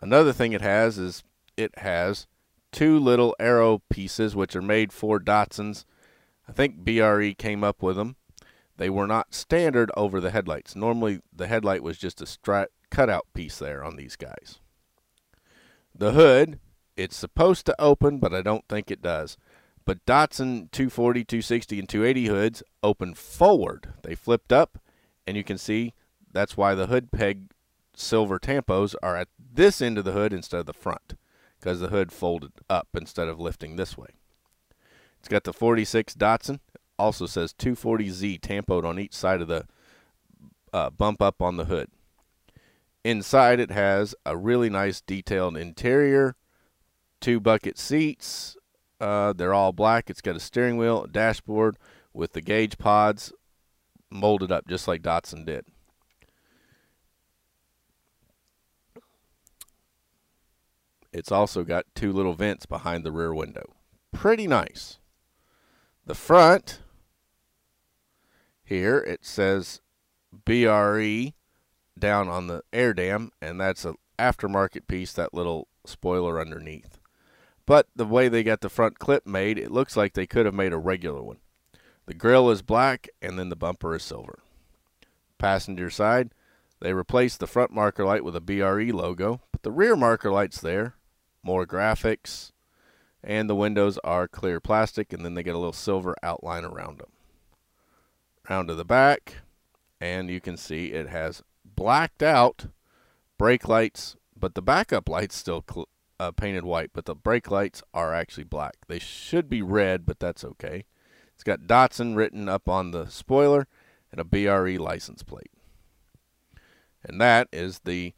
Another 0.00 0.32
thing 0.32 0.52
it 0.52 0.62
has 0.62 0.98
is 0.98 1.22
it 1.56 1.78
has 1.78 2.26
two 2.72 2.98
little 2.98 3.36
arrow 3.38 3.82
pieces 3.90 4.34
which 4.34 4.56
are 4.56 4.62
made 4.62 4.92
for 4.92 5.20
Datsuns. 5.20 5.84
I 6.48 6.52
think 6.52 6.84
BRE 6.84 7.32
came 7.36 7.62
up 7.62 7.82
with 7.82 7.96
them. 7.96 8.16
They 8.76 8.88
were 8.88 9.06
not 9.06 9.34
standard 9.34 9.90
over 9.96 10.20
the 10.20 10.30
headlights. 10.30 10.74
Normally, 10.74 11.20
the 11.34 11.46
headlight 11.46 11.82
was 11.82 11.98
just 11.98 12.22
a 12.22 12.24
strat 12.24 12.68
cutout 12.90 13.26
piece 13.34 13.58
there 13.58 13.84
on 13.84 13.96
these 13.96 14.16
guys. 14.16 14.58
The 15.94 16.12
hood, 16.12 16.58
it's 16.96 17.16
supposed 17.16 17.66
to 17.66 17.80
open, 17.80 18.18
but 18.18 18.32
I 18.32 18.40
don't 18.40 18.66
think 18.68 18.90
it 18.90 19.02
does. 19.02 19.36
But 19.84 20.04
Datsun 20.06 20.70
240, 20.70 21.24
260, 21.24 21.78
and 21.78 21.88
280 21.88 22.26
hoods 22.26 22.62
open 22.82 23.14
forward. 23.14 23.92
They 24.02 24.14
flipped 24.14 24.52
up, 24.52 24.78
and 25.26 25.36
you 25.36 25.44
can 25.44 25.58
see 25.58 25.92
that's 26.32 26.56
why 26.56 26.74
the 26.74 26.86
hood 26.86 27.10
peg 27.10 27.50
silver 28.00 28.38
tampos 28.38 28.94
are 29.02 29.16
at 29.16 29.28
this 29.38 29.80
end 29.80 29.98
of 29.98 30.04
the 30.04 30.12
hood 30.12 30.32
instead 30.32 30.60
of 30.60 30.66
the 30.66 30.72
front 30.72 31.14
because 31.58 31.80
the 31.80 31.88
hood 31.88 32.10
folded 32.10 32.52
up 32.68 32.88
instead 32.94 33.28
of 33.28 33.38
lifting 33.38 33.76
this 33.76 33.96
way. 33.96 34.08
It's 35.18 35.28
got 35.28 35.44
the 35.44 35.52
46 35.52 36.14
Datsun. 36.14 36.60
Also 36.98 37.26
says 37.26 37.54
240Z 37.54 38.40
tampoed 38.40 38.84
on 38.84 38.98
each 38.98 39.14
side 39.14 39.40
of 39.40 39.48
the 39.48 39.66
uh, 40.72 40.90
bump 40.90 41.22
up 41.22 41.42
on 41.42 41.56
the 41.56 41.66
hood. 41.66 41.88
Inside, 43.04 43.60
it 43.60 43.70
has 43.70 44.14
a 44.26 44.36
really 44.36 44.68
nice 44.68 45.00
detailed 45.00 45.56
interior, 45.56 46.36
two 47.20 47.40
bucket 47.40 47.78
seats. 47.78 48.56
Uh, 49.00 49.32
they're 49.32 49.54
all 49.54 49.72
black. 49.72 50.10
It's 50.10 50.20
got 50.20 50.36
a 50.36 50.40
steering 50.40 50.76
wheel, 50.76 51.04
a 51.04 51.08
dashboard 51.08 51.76
with 52.12 52.32
the 52.32 52.42
gauge 52.42 52.76
pods 52.76 53.32
molded 54.10 54.52
up 54.52 54.68
just 54.68 54.86
like 54.86 55.02
Datsun 55.02 55.46
did. 55.46 55.64
It's 61.12 61.32
also 61.32 61.64
got 61.64 61.86
two 61.94 62.12
little 62.12 62.34
vents 62.34 62.66
behind 62.66 63.04
the 63.04 63.12
rear 63.12 63.34
window. 63.34 63.74
Pretty 64.12 64.46
nice. 64.46 64.98
The 66.06 66.14
front, 66.14 66.80
here 68.64 68.98
it 68.98 69.24
says 69.24 69.80
BRE 70.32 71.32
down 71.98 72.28
on 72.28 72.46
the 72.46 72.62
air 72.72 72.94
dam, 72.94 73.30
and 73.42 73.60
that's 73.60 73.84
an 73.84 73.96
aftermarket 74.18 74.86
piece, 74.86 75.12
that 75.12 75.34
little 75.34 75.68
spoiler 75.84 76.40
underneath. 76.40 76.98
But 77.66 77.88
the 77.94 78.06
way 78.06 78.28
they 78.28 78.42
got 78.42 78.60
the 78.60 78.68
front 78.68 78.98
clip 78.98 79.26
made, 79.26 79.58
it 79.58 79.70
looks 79.70 79.96
like 79.96 80.14
they 80.14 80.26
could 80.26 80.46
have 80.46 80.54
made 80.54 80.72
a 80.72 80.78
regular 80.78 81.22
one. 81.22 81.38
The 82.06 82.14
grill 82.14 82.50
is 82.50 82.62
black, 82.62 83.08
and 83.20 83.38
then 83.38 83.48
the 83.48 83.56
bumper 83.56 83.94
is 83.94 84.02
silver. 84.02 84.40
Passenger 85.38 85.90
side, 85.90 86.32
they 86.80 86.92
replaced 86.92 87.40
the 87.40 87.46
front 87.46 87.72
marker 87.72 88.04
light 88.04 88.24
with 88.24 88.34
a 88.34 88.40
BRE 88.40 88.92
logo, 88.92 89.42
but 89.52 89.62
the 89.62 89.70
rear 89.70 89.96
marker 89.96 90.30
light's 90.30 90.60
there 90.60 90.94
more 91.42 91.66
graphics, 91.66 92.52
and 93.22 93.48
the 93.48 93.54
windows 93.54 93.98
are 94.04 94.28
clear 94.28 94.60
plastic, 94.60 95.12
and 95.12 95.24
then 95.24 95.34
they 95.34 95.42
get 95.42 95.54
a 95.54 95.58
little 95.58 95.72
silver 95.72 96.14
outline 96.22 96.64
around 96.64 96.98
them. 96.98 97.10
Round 98.48 98.68
to 98.68 98.74
the 98.74 98.84
back, 98.84 99.36
and 100.00 100.30
you 100.30 100.40
can 100.40 100.56
see 100.56 100.86
it 100.86 101.08
has 101.08 101.42
blacked 101.64 102.22
out 102.22 102.66
brake 103.38 103.68
lights, 103.68 104.16
but 104.38 104.54
the 104.54 104.62
backup 104.62 105.08
lights 105.08 105.36
still 105.36 105.64
uh, 106.18 106.30
painted 106.32 106.64
white, 106.64 106.90
but 106.92 107.06
the 107.06 107.14
brake 107.14 107.50
lights 107.50 107.82
are 107.94 108.14
actually 108.14 108.44
black. 108.44 108.74
They 108.86 108.98
should 108.98 109.48
be 109.48 109.62
red, 109.62 110.04
but 110.04 110.18
that's 110.18 110.44
okay. 110.44 110.84
It's 111.34 111.42
got 111.42 111.60
Datsun 111.60 112.16
written 112.16 112.48
up 112.48 112.68
on 112.68 112.90
the 112.90 113.06
spoiler 113.06 113.66
and 114.12 114.20
a 114.20 114.24
BRE 114.24 114.76
license 114.78 115.22
plate. 115.22 115.50
And 117.02 117.18
that 117.18 117.48
is 117.50 117.80
the 117.86 118.12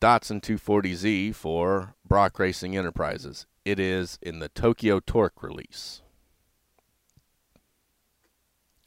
Datsun 0.00 0.40
240Z 0.40 1.34
for 1.34 1.94
Brock 2.10 2.40
Racing 2.40 2.76
Enterprises. 2.76 3.46
It 3.64 3.78
is 3.78 4.18
in 4.20 4.40
the 4.40 4.48
Tokyo 4.48 4.98
Torque 4.98 5.44
release. 5.44 6.02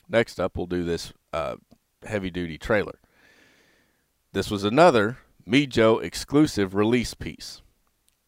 Next 0.09 0.41
up, 0.41 0.57
we'll 0.57 0.65
do 0.65 0.83
this 0.83 1.13
uh, 1.31 1.55
heavy 2.05 2.29
duty 2.29 2.57
trailer. 2.57 2.99
This 4.33 4.51
was 4.51 4.65
another 4.65 5.19
Mijo 5.47 6.03
exclusive 6.03 6.75
release 6.75 7.13
piece. 7.13 7.61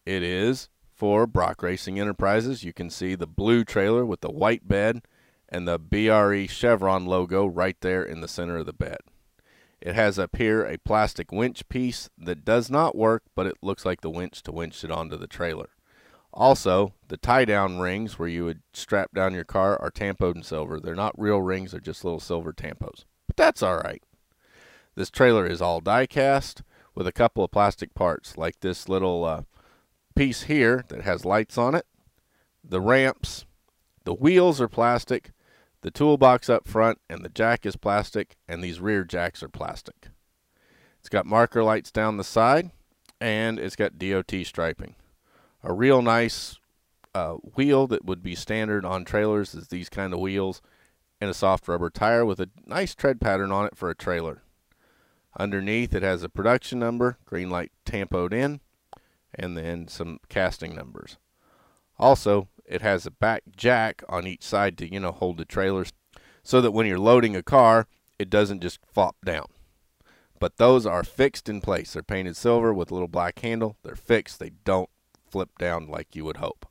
It 0.06 0.24
is 0.24 0.70
for 0.94 1.28
Brock 1.28 1.62
Racing 1.62 2.00
Enterprises. 2.00 2.64
You 2.64 2.72
can 2.72 2.90
see 2.90 3.16
the 3.16 3.28
blue 3.28 3.66
trailer 3.66 4.06
with 4.06 4.22
the 4.22 4.32
white 4.32 4.66
bed 4.66 5.02
and 5.50 5.68
the 5.68 5.78
BRE 5.78 6.48
Chevron 6.48 7.06
logo 7.06 7.46
right 7.46 7.76
there 7.82 8.02
in 8.02 8.22
the 8.22 8.30
center 8.30 8.60
of 8.60 8.66
the 8.66 8.72
bed. 8.72 9.00
It 9.82 9.96
has 9.96 10.18
up 10.18 10.36
here 10.36 10.66
a 10.66 10.78
plastic 10.78 11.32
winch 11.32 11.68
piece 11.70 12.10
that 12.18 12.46
does 12.46 12.70
not 12.70 12.96
work, 12.96 13.24
but 13.36 13.46
it 13.46 13.58
looks 13.62 13.86
like 13.86 14.02
the 14.02 14.10
winch 14.10 14.42
to 14.44 14.52
winch 14.52 14.84
it 14.84 14.92
onto 14.92 15.18
the 15.18 15.28
trailer. 15.28 15.70
Also, 16.34 16.94
the 17.08 17.18
tie 17.18 17.46
down 17.46 17.80
rings 17.80 18.20
where 18.20 18.28
you 18.28 18.44
would 18.46 18.62
strap 18.74 19.14
down 19.14 19.34
your 19.34 19.46
car 19.46 19.82
are 19.82 19.92
tampoed 19.92 20.36
in 20.36 20.44
silver. 20.44 20.80
They're 20.80 20.96
not 20.96 21.18
real 21.18 21.42
rings, 21.42 21.72
they're 21.72 21.80
just 21.80 22.04
little 22.04 22.20
silver 22.20 22.52
tampos. 22.52 23.06
But 23.28 23.38
that's 23.38 23.64
all 23.64 23.78
right. 23.78 24.04
This 24.96 25.10
trailer 25.10 25.46
is 25.46 25.62
all 25.62 25.82
die 25.82 26.06
cast 26.06 26.62
with 26.94 27.08
a 27.08 27.12
couple 27.12 27.44
of 27.44 27.52
plastic 27.52 27.94
parts, 27.94 28.38
like 28.38 28.60
this 28.60 28.90
little 28.90 29.24
uh, 29.24 29.44
piece 30.16 30.44
here 30.44 30.84
that 30.88 31.02
has 31.02 31.26
lights 31.26 31.58
on 31.58 31.76
it. 31.76 31.86
The 32.64 32.82
ramps, 32.82 33.46
the 34.04 34.14
wheels 34.14 34.60
are 34.60 34.70
plastic, 34.70 35.32
the 35.86 35.92
toolbox 35.92 36.50
up 36.50 36.68
front 36.68 36.98
and 37.12 37.24
the 37.24 37.30
jack 37.30 37.64
is 37.64 37.76
plastic, 37.76 38.38
and 38.48 38.64
these 38.64 38.80
rear 38.80 39.04
jacks 39.04 39.44
are 39.44 39.48
plastic. 39.48 40.08
It's 41.00 41.10
got 41.10 41.28
marker 41.28 41.64
lights 41.64 41.92
down 41.92 42.18
the 42.18 42.24
side, 42.24 42.72
and 43.22 43.60
it's 43.60 43.76
got 43.76 44.00
DOT 44.00 44.32
striping. 44.46 44.96
A 45.64 45.72
real 45.72 46.02
nice 46.02 46.58
uh, 47.14 47.34
wheel 47.54 47.86
that 47.86 48.04
would 48.04 48.24
be 48.24 48.34
standard 48.34 48.84
on 48.84 49.06
trailers 49.06 49.54
is 49.54 49.68
these 49.68 49.88
kind 49.88 50.12
of 50.12 50.20
wheels, 50.20 50.60
and 51.22 51.30
a 51.30 51.36
soft 51.36 51.68
rubber 51.68 51.92
tire 51.92 52.26
with 52.26 52.40
a 52.40 52.50
nice 52.66 52.96
tread 52.96 53.22
pattern 53.22 53.52
on 53.52 53.68
it 53.68 53.78
for 53.78 53.92
a 53.92 53.96
trailer. 53.96 54.42
Underneath, 55.38 55.94
it 55.94 56.02
has 56.02 56.24
a 56.24 56.30
production 56.30 56.80
number, 56.80 57.20
green 57.26 57.52
light 57.52 57.72
tampoed 57.86 58.34
in, 58.34 58.60
and 59.36 59.56
then 59.56 59.88
some 59.88 60.18
casting 60.30 60.74
numbers. 60.74 61.20
Also, 62.00 62.48
it 62.68 62.82
has 62.82 63.06
a 63.06 63.12
back 63.12 63.44
jack 63.56 64.04
on 64.10 64.28
each 64.28 64.44
side 64.44 64.78
to, 64.80 64.92
you 64.92 65.00
know, 65.00 65.12
hold 65.12 65.38
the 65.38 65.46
trailers. 65.46 65.94
so 66.44 66.62
that 66.62 66.72
when 66.72 66.86
you're 66.86 67.00
loading 67.00 67.36
a 67.36 67.42
car, 67.42 67.88
it 68.20 68.30
doesn't 68.30 68.62
just 68.62 68.80
flop 68.86 69.16
down. 69.26 69.48
But 70.40 70.58
those 70.58 70.86
are 70.86 71.04
fixed 71.04 71.50
in 71.50 71.60
place. 71.60 71.94
They're 71.94 72.04
painted 72.04 72.38
silver 72.38 72.74
with 72.74 72.92
a 72.92 72.94
little 72.94 73.08
black 73.08 73.40
handle. 73.40 73.78
They're 73.84 73.96
fixed. 73.96 74.40
They 74.40 74.52
don't 74.64 74.90
flip 75.28 75.50
down 75.58 75.88
like 75.88 76.16
you 76.16 76.24
would 76.26 76.38
hope. 76.38 76.68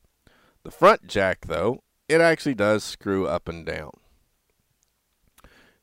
The 0.62 0.70
front 0.70 1.06
jack, 1.06 1.46
though, 1.46 1.82
it 2.08 2.20
actually 2.20 2.54
does 2.54 2.84
screw 2.84 3.26
up 3.26 3.48
and 3.48 3.66
down. 3.66 3.90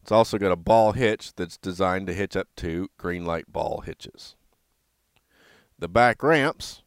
It's 0.01 0.11
also 0.11 0.37
got 0.37 0.51
a 0.51 0.55
ball 0.55 0.93
hitch 0.93 1.33
that's 1.35 1.57
designed 1.57 2.07
to 2.07 2.13
hitch 2.13 2.35
up 2.35 2.47
to 2.57 2.89
green 2.97 3.25
light 3.25 3.51
ball 3.51 3.81
hitches. 3.85 4.35
The 5.77 5.87
back 5.87 6.23
ramps 6.23 6.81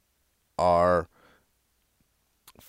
are 0.59 1.09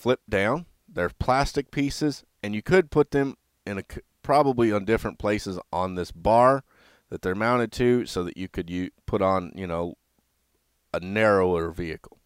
flipped 0.05 0.29
down. 0.29 0.67
They're 0.87 1.09
plastic 1.09 1.71
pieces, 1.71 2.23
and 2.43 2.53
you 2.53 2.61
could 2.61 2.91
put 2.91 3.09
them 3.09 3.37
in 3.65 3.79
a 3.79 3.83
probably 4.21 4.71
on 4.71 4.85
different 4.85 5.17
places 5.17 5.57
on 5.73 5.95
this 5.95 6.11
bar 6.11 6.63
that 7.09 7.23
they're 7.23 7.33
mounted 7.33 7.71
to, 7.71 8.05
so 8.05 8.23
that 8.23 8.37
you 8.37 8.47
could 8.47 8.69
you 8.69 8.91
put 9.07 9.23
on 9.23 9.51
you 9.55 9.65
know 9.65 9.95
a 10.93 10.99
narrower 10.99 11.71
vehicle. 11.71 12.19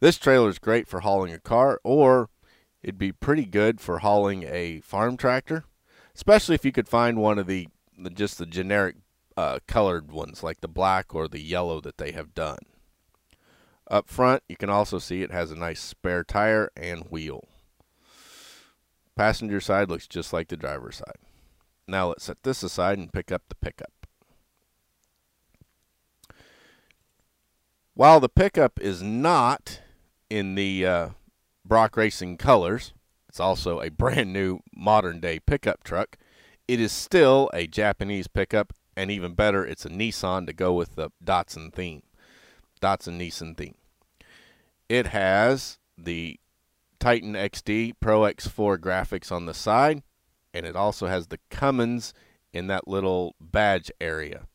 This 0.00 0.18
trailer 0.18 0.48
is 0.48 0.58
great 0.58 0.88
for 0.88 1.00
hauling 1.00 1.32
a 1.32 1.38
car, 1.38 1.80
or 1.84 2.30
it'd 2.82 2.98
be 2.98 3.12
pretty 3.12 3.44
good 3.44 3.80
for 3.80 4.00
hauling 4.00 4.42
a 4.42 4.80
farm 4.80 5.16
tractor, 5.16 5.62
especially 6.16 6.56
if 6.56 6.64
you 6.64 6.72
could 6.72 6.88
find 6.88 7.18
one 7.18 7.38
of 7.38 7.46
the, 7.46 7.68
the 7.96 8.10
just 8.10 8.38
the 8.38 8.46
generic 8.46 8.96
uh, 9.36 9.60
colored 9.68 10.10
ones 10.10 10.42
like 10.42 10.62
the 10.62 10.66
black 10.66 11.14
or 11.14 11.28
the 11.28 11.40
yellow 11.40 11.80
that 11.80 11.98
they 11.98 12.10
have 12.10 12.34
done. 12.34 12.58
Up 13.90 14.08
front, 14.08 14.44
you 14.48 14.56
can 14.56 14.70
also 14.70 15.00
see 15.00 15.22
it 15.22 15.32
has 15.32 15.50
a 15.50 15.56
nice 15.56 15.80
spare 15.80 16.22
tire 16.22 16.70
and 16.76 17.02
wheel. 17.10 17.48
Passenger 19.16 19.60
side 19.60 19.90
looks 19.90 20.06
just 20.06 20.32
like 20.32 20.46
the 20.46 20.56
driver's 20.56 20.98
side. 20.98 21.18
Now 21.88 22.08
let's 22.08 22.22
set 22.22 22.40
this 22.44 22.62
aside 22.62 22.98
and 22.98 23.12
pick 23.12 23.32
up 23.32 23.42
the 23.48 23.56
pickup. 23.56 23.90
While 27.94 28.20
the 28.20 28.28
pickup 28.28 28.80
is 28.80 29.02
not 29.02 29.80
in 30.30 30.54
the 30.54 30.86
uh, 30.86 31.08
Brock 31.64 31.96
Racing 31.96 32.36
colors, 32.36 32.94
it's 33.28 33.40
also 33.40 33.80
a 33.80 33.90
brand 33.90 34.32
new 34.32 34.60
modern 34.72 35.18
day 35.18 35.40
pickup 35.40 35.82
truck. 35.82 36.16
It 36.68 36.78
is 36.78 36.92
still 36.92 37.50
a 37.52 37.66
Japanese 37.66 38.28
pickup, 38.28 38.72
and 38.96 39.10
even 39.10 39.34
better, 39.34 39.66
it's 39.66 39.84
a 39.84 39.90
Nissan 39.90 40.46
to 40.46 40.52
go 40.52 40.72
with 40.72 40.94
the 40.94 41.10
Datsun 41.22 41.74
theme. 41.74 42.04
Datsun 42.80 43.18
Nissan 43.18 43.56
theme. 43.56 43.74
It 44.90 45.06
has 45.06 45.78
the 45.96 46.40
Titan 46.98 47.34
XD 47.34 47.92
Pro 48.00 48.22
X4 48.22 48.76
graphics 48.76 49.30
on 49.30 49.46
the 49.46 49.54
side, 49.54 50.02
and 50.52 50.66
it 50.66 50.74
also 50.74 51.06
has 51.06 51.28
the 51.28 51.38
Cummins 51.48 52.12
in 52.52 52.66
that 52.66 52.88
little 52.88 53.36
badge 53.40 53.92
area. 54.00 54.48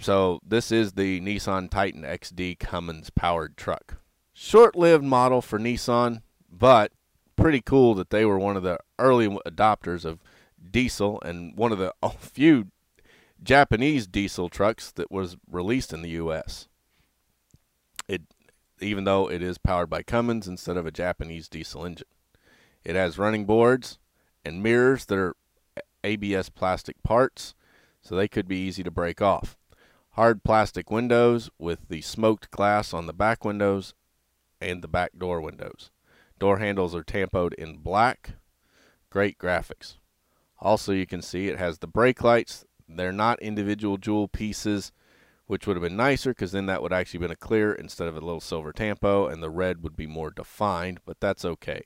So 0.00 0.40
this 0.42 0.72
is 0.72 0.92
the 0.92 1.20
Nissan 1.20 1.68
Titan 1.68 2.04
XD 2.04 2.58
Cummins 2.58 3.10
powered 3.10 3.58
truck. 3.58 3.98
Short-lived 4.32 5.04
model 5.04 5.42
for 5.42 5.58
Nissan, 5.58 6.22
but 6.50 6.92
pretty 7.36 7.60
cool 7.60 7.94
that 7.96 8.08
they 8.08 8.24
were 8.24 8.38
one 8.38 8.56
of 8.56 8.62
the 8.62 8.78
early 8.98 9.28
adopters 9.46 10.06
of 10.06 10.20
diesel 10.70 11.20
and 11.20 11.54
one 11.54 11.70
of 11.70 11.76
the 11.76 11.92
few 12.18 12.68
Japanese 13.42 14.06
diesel 14.06 14.48
trucks 14.48 14.90
that 14.92 15.10
was 15.10 15.36
released 15.50 15.92
in 15.92 16.00
the 16.00 16.08
U.S. 16.12 16.66
It 18.08 18.22
even 18.84 19.04
though 19.04 19.30
it 19.30 19.42
is 19.42 19.58
powered 19.58 19.90
by 19.90 20.02
Cummins 20.02 20.46
instead 20.46 20.76
of 20.76 20.86
a 20.86 20.92
Japanese 20.92 21.48
diesel 21.48 21.84
engine. 21.84 22.06
It 22.84 22.96
has 22.96 23.18
running 23.18 23.46
boards 23.46 23.98
and 24.44 24.62
mirrors 24.62 25.06
that 25.06 25.18
are 25.18 25.36
ABS 26.04 26.50
plastic 26.50 27.02
parts, 27.02 27.54
so 28.02 28.14
they 28.14 28.28
could 28.28 28.46
be 28.46 28.58
easy 28.58 28.82
to 28.82 28.90
break 28.90 29.22
off. 29.22 29.56
Hard 30.10 30.44
plastic 30.44 30.90
windows 30.90 31.50
with 31.58 31.88
the 31.88 32.02
smoked 32.02 32.50
glass 32.50 32.92
on 32.92 33.06
the 33.06 33.12
back 33.12 33.44
windows 33.44 33.94
and 34.60 34.82
the 34.82 34.88
back 34.88 35.12
door 35.18 35.40
windows. 35.40 35.90
Door 36.38 36.58
handles 36.58 36.94
are 36.94 37.02
tampoed 37.02 37.54
in 37.54 37.78
black. 37.78 38.32
Great 39.10 39.38
graphics. 39.38 39.94
Also, 40.60 40.92
you 40.92 41.06
can 41.06 41.22
see 41.22 41.48
it 41.48 41.58
has 41.58 41.78
the 41.78 41.86
brake 41.86 42.22
lights. 42.22 42.64
They're 42.88 43.12
not 43.12 43.40
individual 43.40 43.96
jewel 43.96 44.28
pieces 44.28 44.92
which 45.46 45.66
would 45.66 45.76
have 45.76 45.82
been 45.82 45.96
nicer 45.96 46.30
because 46.30 46.52
then 46.52 46.66
that 46.66 46.82
would 46.82 46.92
actually 46.92 47.20
been 47.20 47.30
a 47.30 47.36
clear 47.36 47.72
instead 47.72 48.08
of 48.08 48.16
a 48.16 48.20
little 48.20 48.40
silver 48.40 48.72
tampo, 48.72 49.26
and 49.26 49.42
the 49.42 49.50
red 49.50 49.82
would 49.82 49.96
be 49.96 50.06
more 50.06 50.30
defined, 50.30 51.00
but 51.04 51.20
that's 51.20 51.44
okay. 51.44 51.82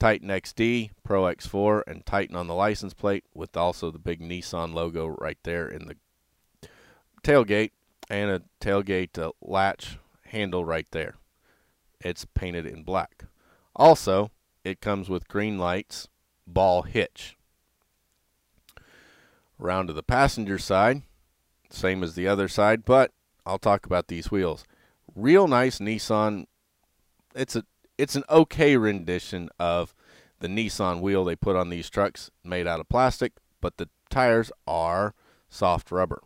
Titan 0.00 0.28
XD, 0.28 0.90
Pro 1.04 1.24
X4, 1.24 1.82
and 1.86 2.06
Titan 2.06 2.34
on 2.34 2.46
the 2.46 2.54
license 2.54 2.94
plate 2.94 3.24
with 3.34 3.56
also 3.56 3.90
the 3.90 3.98
big 3.98 4.20
Nissan 4.20 4.72
logo 4.72 5.06
right 5.06 5.38
there 5.42 5.68
in 5.68 5.86
the 5.86 5.96
tailgate 7.22 7.72
and 8.08 8.30
a 8.30 8.42
tailgate 8.60 9.18
uh, 9.18 9.30
latch 9.42 9.98
handle 10.26 10.64
right 10.64 10.86
there. 10.90 11.16
It's 12.00 12.24
painted 12.24 12.66
in 12.66 12.82
black. 12.82 13.24
Also, 13.76 14.30
it 14.64 14.80
comes 14.80 15.10
with 15.10 15.28
green 15.28 15.58
lights, 15.58 16.08
ball 16.46 16.82
hitch. 16.82 17.36
Around 19.60 19.88
to 19.88 19.92
the 19.92 20.02
passenger 20.02 20.58
side, 20.58 21.02
same 21.70 22.02
as 22.02 22.14
the 22.14 22.28
other 22.28 22.48
side, 22.48 22.84
but 22.84 23.12
I'll 23.46 23.58
talk 23.58 23.86
about 23.86 24.08
these 24.08 24.30
wheels. 24.30 24.64
Real 25.14 25.48
nice 25.48 25.78
Nissan. 25.78 26.46
It's 27.34 27.56
a 27.56 27.64
it's 27.98 28.16
an 28.16 28.24
okay 28.30 28.76
rendition 28.76 29.50
of 29.58 29.94
the 30.40 30.48
Nissan 30.48 31.00
wheel 31.00 31.24
they 31.24 31.36
put 31.36 31.56
on 31.56 31.68
these 31.68 31.90
trucks 31.90 32.30
made 32.44 32.66
out 32.66 32.80
of 32.80 32.88
plastic, 32.88 33.34
but 33.60 33.76
the 33.76 33.88
tires 34.08 34.50
are 34.66 35.14
soft 35.48 35.90
rubber. 35.90 36.22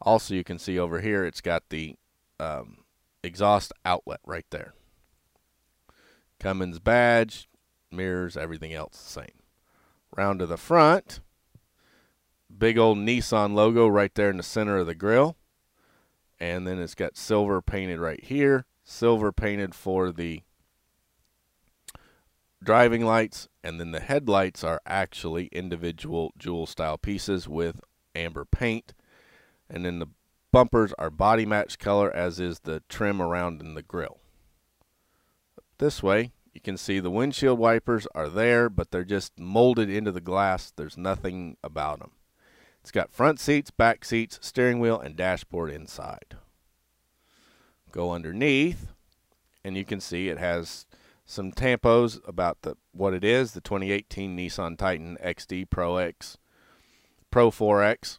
Also, 0.00 0.34
you 0.34 0.44
can 0.44 0.58
see 0.58 0.78
over 0.78 1.00
here 1.00 1.24
it's 1.24 1.40
got 1.40 1.64
the 1.68 1.96
um, 2.38 2.78
exhaust 3.22 3.72
outlet 3.84 4.20
right 4.24 4.46
there. 4.50 4.72
Cummins 6.38 6.78
badge, 6.78 7.48
mirrors, 7.90 8.36
everything 8.36 8.72
else 8.72 9.02
the 9.02 9.20
same. 9.20 9.42
Round 10.16 10.38
to 10.38 10.46
the 10.46 10.56
front, 10.56 11.20
big 12.58 12.78
old 12.78 12.98
Nissan 12.98 13.54
logo 13.54 13.86
right 13.86 14.14
there 14.14 14.30
in 14.30 14.36
the 14.36 14.42
center 14.42 14.78
of 14.78 14.86
the 14.86 14.94
grill. 14.94 15.36
And 16.38 16.66
then 16.66 16.78
it's 16.78 16.94
got 16.94 17.16
silver 17.16 17.60
painted 17.60 18.00
right 18.00 18.22
here, 18.22 18.64
silver 18.82 19.30
painted 19.30 19.74
for 19.74 20.10
the 20.10 20.42
driving 22.62 23.04
lights, 23.04 23.48
and 23.62 23.78
then 23.78 23.92
the 23.92 24.00
headlights 24.00 24.64
are 24.64 24.80
actually 24.86 25.46
individual 25.46 26.32
jewel 26.38 26.66
style 26.66 26.98
pieces 26.98 27.48
with 27.48 27.80
amber 28.14 28.44
paint. 28.44 28.94
And 29.68 29.84
then 29.84 29.98
the 29.98 30.08
bumpers 30.52 30.92
are 30.98 31.10
body 31.10 31.46
match 31.46 31.78
color, 31.78 32.14
as 32.14 32.40
is 32.40 32.60
the 32.60 32.82
trim 32.88 33.20
around 33.20 33.60
in 33.60 33.74
the 33.74 33.82
grill. 33.82 34.18
This 35.78 36.02
way, 36.02 36.32
you 36.52 36.60
can 36.60 36.76
see 36.76 37.00
the 37.00 37.10
windshield 37.10 37.58
wipers 37.58 38.06
are 38.14 38.28
there, 38.28 38.68
but 38.68 38.90
they're 38.90 39.04
just 39.04 39.38
molded 39.38 39.88
into 39.88 40.12
the 40.12 40.20
glass. 40.20 40.72
There's 40.74 40.96
nothing 40.96 41.56
about 41.62 42.00
them. 42.00 42.10
It's 42.80 42.90
got 42.90 43.12
front 43.12 43.38
seats, 43.38 43.70
back 43.70 44.04
seats, 44.04 44.38
steering 44.42 44.80
wheel, 44.80 44.98
and 44.98 45.16
dashboard 45.16 45.70
inside. 45.70 46.36
Go 47.92 48.12
underneath, 48.12 48.88
and 49.64 49.76
you 49.76 49.84
can 49.84 50.00
see 50.00 50.28
it 50.28 50.38
has 50.38 50.86
some 51.26 51.52
tampos 51.52 52.20
about 52.26 52.62
the 52.62 52.76
what 52.92 53.14
it 53.14 53.22
is, 53.22 53.52
the 53.52 53.60
2018 53.60 54.36
Nissan 54.36 54.76
Titan 54.76 55.16
XD 55.22 55.70
Pro 55.70 55.96
X, 55.96 56.38
Pro 57.30 57.50
4X, 57.50 58.18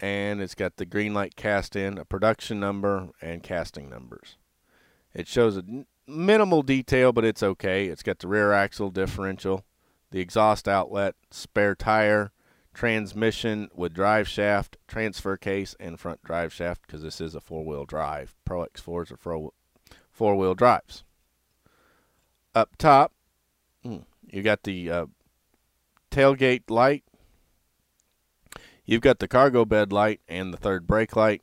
and 0.00 0.40
it's 0.40 0.54
got 0.54 0.76
the 0.76 0.86
green 0.86 1.14
light 1.14 1.36
cast 1.36 1.76
in, 1.76 1.98
a 1.98 2.04
production 2.04 2.58
number, 2.58 3.10
and 3.20 3.42
casting 3.42 3.88
numbers. 3.88 4.36
It 5.14 5.28
shows 5.28 5.56
a 5.56 5.64
minimal 6.06 6.62
detail, 6.62 7.12
but 7.12 7.24
it's 7.24 7.42
okay. 7.42 7.86
It's 7.86 8.02
got 8.02 8.18
the 8.18 8.28
rear 8.28 8.52
axle 8.52 8.90
differential, 8.90 9.64
the 10.10 10.20
exhaust 10.20 10.66
outlet, 10.66 11.14
spare 11.30 11.74
tire, 11.74 12.32
transmission 12.80 13.68
with 13.74 13.92
drive 13.92 14.26
shaft, 14.26 14.78
transfer 14.88 15.36
case, 15.36 15.76
and 15.78 16.00
front 16.00 16.22
drive 16.24 16.50
shaft 16.50 16.80
because 16.80 17.02
this 17.02 17.20
is 17.20 17.34
a 17.34 17.40
four 17.40 17.62
wheel 17.62 17.84
drive. 17.84 18.34
Pro 18.46 18.64
X4s 18.64 19.12
are 19.12 19.50
four 20.10 20.34
wheel 20.34 20.54
drives. 20.54 21.04
Up 22.54 22.70
top, 22.78 23.12
hmm, 23.82 23.98
you 24.26 24.42
got 24.42 24.62
the 24.62 24.90
uh, 24.90 25.06
tailgate 26.10 26.70
light. 26.70 27.04
You've 28.86 29.02
got 29.02 29.18
the 29.18 29.28
cargo 29.28 29.66
bed 29.66 29.92
light 29.92 30.22
and 30.26 30.50
the 30.50 30.56
third 30.56 30.86
brake 30.86 31.14
light, 31.14 31.42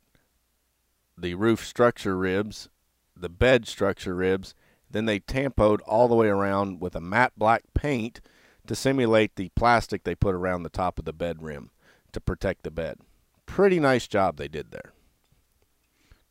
the 1.16 1.36
roof 1.36 1.64
structure 1.64 2.18
ribs, 2.18 2.68
the 3.14 3.28
bed 3.28 3.68
structure 3.68 4.16
ribs. 4.16 4.56
Then 4.90 5.04
they 5.04 5.20
tampoed 5.20 5.82
all 5.86 6.08
the 6.08 6.16
way 6.16 6.26
around 6.26 6.80
with 6.80 6.96
a 6.96 7.00
matte 7.00 7.34
black 7.36 7.62
paint 7.74 8.20
to 8.68 8.76
simulate 8.76 9.34
the 9.34 9.48
plastic 9.56 10.04
they 10.04 10.14
put 10.14 10.34
around 10.34 10.62
the 10.62 10.68
top 10.68 10.98
of 10.98 11.06
the 11.06 11.12
bed 11.12 11.42
rim 11.42 11.70
to 12.12 12.20
protect 12.20 12.62
the 12.62 12.70
bed. 12.70 12.98
Pretty 13.46 13.80
nice 13.80 14.06
job 14.06 14.36
they 14.36 14.46
did 14.46 14.70
there. 14.70 14.92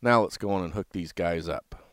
Now 0.01 0.21
let's 0.21 0.37
go 0.37 0.51
on 0.51 0.63
and 0.63 0.73
hook 0.73 0.87
these 0.91 1.11
guys 1.11 1.49
up. 1.49 1.83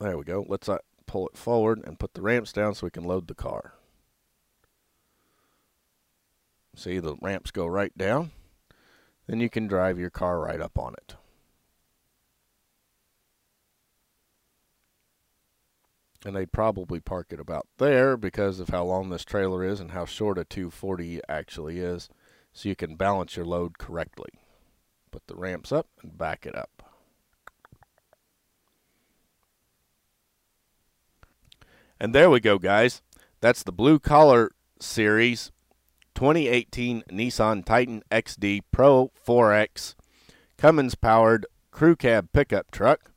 There 0.00 0.18
we 0.18 0.24
go. 0.24 0.44
Let's 0.48 0.68
uh, 0.68 0.78
pull 1.06 1.28
it 1.28 1.36
forward 1.36 1.80
and 1.84 2.00
put 2.00 2.14
the 2.14 2.22
ramps 2.22 2.52
down 2.52 2.74
so 2.74 2.86
we 2.86 2.90
can 2.90 3.04
load 3.04 3.28
the 3.28 3.34
car. 3.34 3.74
See, 6.74 6.98
the 6.98 7.14
ramps 7.22 7.52
go 7.52 7.66
right 7.66 7.96
down. 7.96 8.32
Then 9.28 9.38
you 9.38 9.48
can 9.48 9.68
drive 9.68 10.00
your 10.00 10.10
car 10.10 10.40
right 10.40 10.60
up 10.60 10.76
on 10.76 10.94
it. 10.94 11.14
And 16.24 16.36
they'd 16.36 16.52
probably 16.52 17.00
park 17.00 17.28
it 17.30 17.40
about 17.40 17.66
there 17.78 18.16
because 18.16 18.60
of 18.60 18.68
how 18.68 18.84
long 18.84 19.10
this 19.10 19.24
trailer 19.24 19.64
is 19.64 19.80
and 19.80 19.90
how 19.90 20.04
short 20.04 20.38
a 20.38 20.44
240 20.44 21.20
actually 21.28 21.78
is. 21.78 22.08
So 22.52 22.68
you 22.68 22.76
can 22.76 22.96
balance 22.96 23.36
your 23.36 23.46
load 23.46 23.78
correctly. 23.78 24.30
Put 25.10 25.26
the 25.26 25.34
ramps 25.34 25.72
up 25.72 25.88
and 26.02 26.16
back 26.16 26.46
it 26.46 26.54
up. 26.54 26.82
And 31.98 32.14
there 32.14 32.30
we 32.30 32.40
go, 32.40 32.58
guys. 32.58 33.02
That's 33.40 33.62
the 33.62 33.72
Blue 33.72 33.98
Collar 33.98 34.52
Series 34.80 35.50
2018 36.14 37.04
Nissan 37.10 37.64
Titan 37.64 38.02
XD 38.10 38.62
Pro 38.70 39.10
4X 39.26 39.94
Cummins 40.56 40.94
powered 40.94 41.46
crew 41.70 41.96
cab 41.96 42.28
pickup 42.32 42.70
truck 42.70 43.12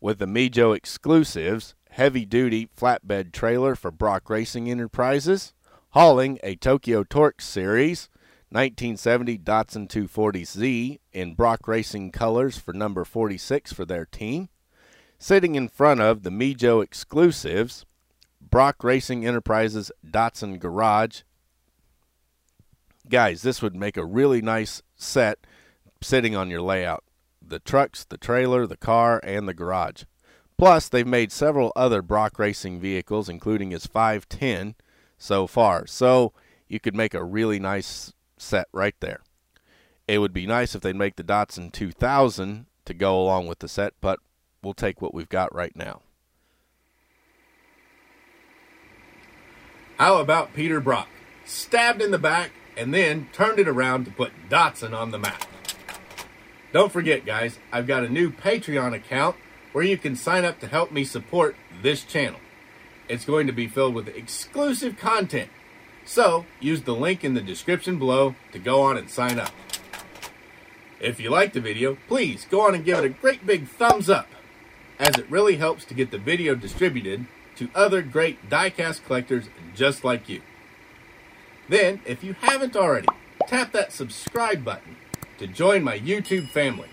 with 0.00 0.18
the 0.18 0.26
Mijo 0.26 0.76
exclusives 0.76 1.74
heavy 1.96 2.26
duty 2.26 2.68
flatbed 2.78 3.32
trailer 3.32 3.74
for 3.74 3.90
Brock 3.90 4.28
Racing 4.28 4.70
Enterprises, 4.70 5.54
hauling 5.92 6.38
a 6.42 6.54
Tokyo 6.54 7.02
Torque 7.02 7.40
Series 7.40 8.10
1970 8.50 9.38
Datsun 9.38 9.88
240Z 9.88 10.98
in 11.14 11.34
Brock 11.34 11.66
Racing 11.66 12.12
colors 12.12 12.58
for 12.58 12.74
number 12.74 13.02
46 13.06 13.72
for 13.72 13.86
their 13.86 14.04
team, 14.04 14.50
sitting 15.18 15.54
in 15.54 15.68
front 15.68 16.02
of 16.02 16.22
the 16.22 16.28
Mijo 16.28 16.84
exclusives 16.84 17.86
Brock 18.42 18.84
Racing 18.84 19.26
Enterprises 19.26 19.90
Datsun 20.06 20.58
Garage. 20.58 21.22
Guys, 23.08 23.40
this 23.40 23.62
would 23.62 23.74
make 23.74 23.96
a 23.96 24.04
really 24.04 24.42
nice 24.42 24.82
set 24.96 25.38
sitting 26.02 26.36
on 26.36 26.50
your 26.50 26.60
layout. 26.60 27.04
The 27.40 27.58
trucks, 27.58 28.04
the 28.04 28.18
trailer, 28.18 28.66
the 28.66 28.76
car, 28.76 29.18
and 29.24 29.48
the 29.48 29.54
garage. 29.54 30.02
Plus, 30.58 30.88
they've 30.88 31.06
made 31.06 31.32
several 31.32 31.72
other 31.76 32.00
Brock 32.00 32.38
Racing 32.38 32.80
vehicles, 32.80 33.28
including 33.28 33.72
his 33.72 33.86
510 33.86 34.74
so 35.18 35.46
far. 35.46 35.86
So 35.86 36.32
you 36.66 36.80
could 36.80 36.94
make 36.94 37.14
a 37.14 37.24
really 37.24 37.58
nice 37.58 38.12
set 38.38 38.66
right 38.72 38.94
there. 39.00 39.20
It 40.08 40.18
would 40.18 40.32
be 40.32 40.46
nice 40.46 40.74
if 40.74 40.82
they'd 40.82 40.96
make 40.96 41.16
the 41.16 41.24
Datsun 41.24 41.72
2000 41.72 42.66
to 42.84 42.94
go 42.94 43.20
along 43.20 43.48
with 43.48 43.58
the 43.58 43.68
set, 43.68 43.94
but 44.00 44.20
we'll 44.62 44.74
take 44.74 45.02
what 45.02 45.12
we've 45.12 45.28
got 45.28 45.54
right 45.54 45.74
now. 45.74 46.00
How 49.98 50.18
about 50.18 50.54
Peter 50.54 50.80
Brock? 50.80 51.08
Stabbed 51.44 52.00
in 52.00 52.10
the 52.10 52.18
back 52.18 52.52
and 52.76 52.94
then 52.94 53.28
turned 53.32 53.58
it 53.58 53.68
around 53.68 54.04
to 54.04 54.10
put 54.10 54.32
Datsun 54.48 54.96
on 54.96 55.10
the 55.10 55.18
map. 55.18 55.44
Don't 56.72 56.92
forget, 56.92 57.24
guys, 57.24 57.58
I've 57.72 57.86
got 57.86 58.04
a 58.04 58.08
new 58.08 58.30
Patreon 58.30 58.94
account 58.94 59.36
where 59.76 59.84
you 59.84 59.98
can 59.98 60.16
sign 60.16 60.42
up 60.42 60.58
to 60.58 60.66
help 60.66 60.90
me 60.90 61.04
support 61.04 61.54
this 61.82 62.02
channel. 62.02 62.40
It's 63.10 63.26
going 63.26 63.46
to 63.46 63.52
be 63.52 63.68
filled 63.68 63.94
with 63.94 64.08
exclusive 64.08 64.96
content. 64.96 65.50
So, 66.06 66.46
use 66.60 66.80
the 66.80 66.94
link 66.94 67.22
in 67.22 67.34
the 67.34 67.42
description 67.42 67.98
below 67.98 68.36
to 68.52 68.58
go 68.58 68.80
on 68.80 68.96
and 68.96 69.10
sign 69.10 69.38
up. 69.38 69.52
If 70.98 71.20
you 71.20 71.28
liked 71.28 71.52
the 71.52 71.60
video, 71.60 71.98
please 72.08 72.46
go 72.50 72.62
on 72.62 72.74
and 72.74 72.86
give 72.86 73.00
it 73.00 73.04
a 73.04 73.10
great 73.10 73.44
big 73.44 73.68
thumbs 73.68 74.08
up, 74.08 74.28
as 74.98 75.18
it 75.18 75.30
really 75.30 75.56
helps 75.56 75.84
to 75.84 75.94
get 75.94 76.10
the 76.10 76.16
video 76.16 76.54
distributed 76.54 77.26
to 77.56 77.68
other 77.74 78.00
great 78.00 78.48
diecast 78.48 79.04
collectors 79.04 79.50
just 79.74 80.04
like 80.04 80.26
you. 80.26 80.40
Then, 81.68 82.00
if 82.06 82.24
you 82.24 82.32
haven't 82.40 82.76
already, 82.76 83.08
tap 83.46 83.72
that 83.72 83.92
subscribe 83.92 84.64
button 84.64 84.96
to 85.36 85.46
join 85.46 85.84
my 85.84 85.98
YouTube 85.98 86.48
family. 86.48 86.88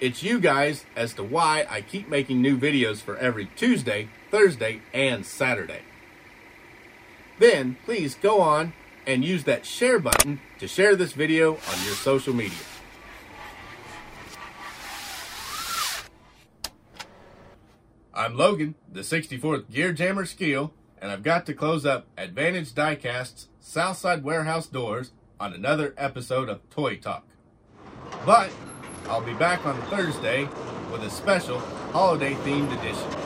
It's 0.00 0.22
you 0.24 0.40
guys 0.40 0.84
as 0.96 1.14
to 1.14 1.22
why 1.22 1.66
I 1.70 1.80
keep 1.80 2.08
making 2.08 2.42
new 2.42 2.58
videos 2.58 3.00
for 3.00 3.16
every 3.16 3.46
Tuesday, 3.56 4.08
Thursday, 4.30 4.82
and 4.92 5.24
Saturday. 5.24 5.82
Then, 7.38 7.76
please 7.84 8.16
go 8.16 8.40
on 8.40 8.72
and 9.06 9.24
use 9.24 9.44
that 9.44 9.64
share 9.64 10.00
button 10.00 10.40
to 10.58 10.66
share 10.66 10.96
this 10.96 11.12
video 11.12 11.52
on 11.52 11.84
your 11.84 11.94
social 11.94 12.34
media. 12.34 12.58
I'm 18.12 18.36
Logan, 18.36 18.74
the 18.90 19.00
64th 19.00 19.70
Gear 19.70 19.92
Jammer 19.92 20.24
Skeel, 20.24 20.72
and 21.00 21.12
I've 21.12 21.22
got 21.22 21.46
to 21.46 21.54
close 21.54 21.86
up 21.86 22.06
Advantage 22.18 22.72
Diecast's 22.72 23.48
Southside 23.60 24.24
Warehouse 24.24 24.66
doors 24.66 25.12
on 25.38 25.52
another 25.52 25.94
episode 25.96 26.48
of 26.48 26.68
Toy 26.70 26.96
Talk. 26.96 27.26
But 28.24 28.50
I'll 29.08 29.20
be 29.20 29.34
back 29.34 29.66
on 29.66 29.80
Thursday 29.82 30.48
with 30.90 31.02
a 31.02 31.10
special 31.10 31.58
holiday 31.92 32.34
themed 32.36 32.72
edition. 32.78 33.23